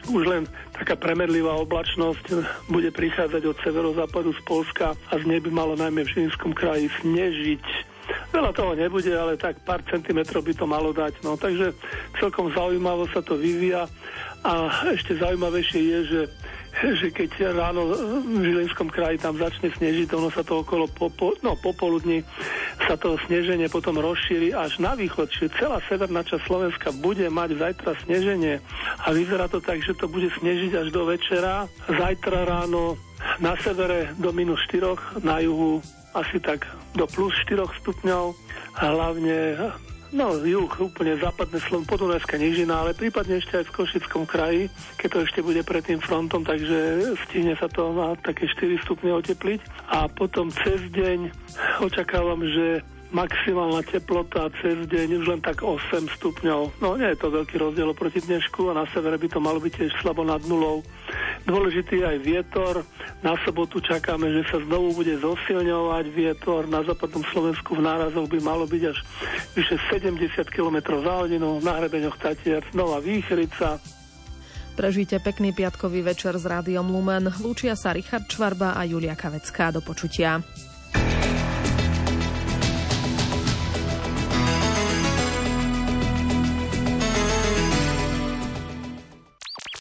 už 0.09 0.23
len 0.25 0.43
taká 0.73 0.95
premedlivá 0.95 1.59
oblačnosť 1.59 2.25
bude 2.71 2.89
prichádzať 2.89 3.43
od 3.45 3.57
severozápadu 3.61 4.31
z 4.33 4.41
Polska 4.47 4.95
a 4.95 5.13
z 5.19 5.27
by 5.27 5.51
malo 5.51 5.75
najmä 5.75 6.07
v 6.07 6.11
Žilinskom 6.15 6.55
kraji 6.55 6.87
snežiť. 7.03 7.88
Veľa 8.29 8.51
toho 8.53 8.73
nebude, 8.77 9.11
ale 9.13 9.37
tak 9.37 9.61
pár 9.65 9.81
centimetrov 9.89 10.45
by 10.45 10.53
to 10.53 10.65
malo 10.69 10.93
dať. 10.93 11.21
No, 11.25 11.35
takže 11.35 11.73
celkom 12.17 12.53
zaujímavo 12.53 13.09
sa 13.09 13.21
to 13.21 13.37
vyvíja 13.37 13.89
a 14.45 14.51
ešte 14.95 15.17
zaujímavejšie 15.19 15.81
je, 15.81 15.99
že 16.07 16.21
že 16.79 17.11
keď 17.11 17.51
ráno 17.57 17.91
v 18.23 18.39
Žilinskom 18.45 18.87
kraji 18.87 19.19
tam 19.19 19.35
začne 19.35 19.73
snežiť, 19.73 20.15
ono 20.15 20.29
sa 20.31 20.45
to 20.45 20.63
okolo 20.63 20.87
popo, 20.87 21.35
no, 21.43 21.57
popoludní 21.59 22.23
sa 22.87 22.95
to 22.95 23.19
sneženie 23.27 23.67
potom 23.67 23.99
rozšíri 23.99 24.55
až 24.55 24.79
na 24.79 24.95
východ, 24.95 25.27
čiže 25.27 25.59
celá 25.59 25.83
severná 25.89 26.23
časť 26.23 26.45
Slovenska 26.45 26.89
bude 26.95 27.27
mať 27.27 27.59
zajtra 27.59 27.91
sneženie 28.07 28.63
a 29.03 29.07
vyzerá 29.11 29.51
to 29.51 29.59
tak, 29.59 29.83
že 29.83 29.97
to 29.97 30.07
bude 30.07 30.29
snežiť 30.39 30.71
až 30.79 30.87
do 30.93 31.03
večera. 31.09 31.67
Zajtra 31.89 32.47
ráno 32.47 32.95
na 33.39 33.55
severe 33.59 34.11
do 34.17 34.31
minus 34.31 34.59
4, 34.71 35.23
na 35.23 35.39
juhu 35.39 35.83
asi 36.13 36.39
tak 36.41 36.65
do 36.97 37.05
plus 37.05 37.33
4 37.45 37.63
stupňov 37.81 38.33
hlavne 38.79 39.57
No, 40.09 40.33
juh, 40.41 40.65
úplne 40.81 41.21
západné 41.21 41.61
Slovensko, 41.61 41.93
podunajská 41.93 42.41
nížina, 42.41 42.81
ale 42.81 42.97
prípadne 42.97 43.37
ešte 43.37 43.61
aj 43.61 43.69
v 43.69 43.75
Košickom 43.77 44.25
kraji, 44.25 44.65
keď 44.97 45.09
to 45.13 45.19
ešte 45.21 45.39
bude 45.45 45.61
pred 45.61 45.85
tým 45.85 46.01
frontom, 46.01 46.41
takže 46.41 47.13
stihne 47.29 47.53
sa 47.53 47.69
to 47.69 47.93
na 47.93 48.17
také 48.17 48.49
4 48.49 48.73
stupne 48.81 49.13
otepliť. 49.13 49.61
A 49.93 50.09
potom 50.09 50.49
cez 50.49 50.81
deň 50.89 51.29
očakávam, 51.85 52.41
že 52.41 52.81
maximálna 53.13 53.81
teplota 53.85 54.49
cez 54.61 54.81
deň 54.85 55.21
už 55.21 55.25
len 55.29 55.41
tak 55.41 55.61
8 55.61 56.09
stupňov. 56.17 56.81
No 56.81 56.97
nie 56.97 57.09
je 57.13 57.19
to 57.21 57.33
veľký 57.33 57.57
rozdiel 57.57 57.93
oproti 57.93 58.21
dnešku 58.21 58.69
a 58.69 58.77
na 58.77 58.85
severe 58.89 59.17
by 59.17 59.29
to 59.29 59.37
malo 59.41 59.57
byť 59.61 59.73
tiež 59.77 59.93
slabo 60.01 60.25
nad 60.25 60.41
nulou. 60.45 60.85
Dôležitý 61.47 62.03
aj 62.03 62.17
vietor. 62.19 62.83
Na 63.23 63.35
sobotu 63.43 63.79
čakáme, 63.79 64.31
že 64.31 64.43
sa 64.47 64.57
znovu 64.63 64.95
bude 64.95 65.15
zosilňovať 65.19 66.05
vietor. 66.11 66.67
Na 66.67 66.83
západnom 66.83 67.23
Slovensku 67.31 67.79
v 67.79 67.85
nárazoch 67.85 68.27
by 68.27 68.39
malo 68.43 68.67
byť 68.67 68.83
až 68.89 68.97
vyše 69.55 69.75
70 69.91 70.47
km 70.51 70.77
za 70.99 71.13
hodinu. 71.25 71.59
Na 71.63 71.79
hrebeňoch 71.79 72.19
Tatier 72.19 72.63
znova 72.71 72.99
výchrica. 72.99 73.79
Prežite 74.79 75.19
pekný 75.19 75.51
piatkový 75.51 75.99
večer 76.07 76.39
s 76.39 76.47
rádiom 76.47 76.87
Lumen. 76.87 77.27
Lúčia 77.43 77.75
sa 77.75 77.91
Richard 77.91 78.31
Čvarba 78.31 78.79
a 78.79 78.87
Julia 78.87 79.11
Kavecká. 79.11 79.75
Do 79.75 79.83
počutia. 79.83 80.39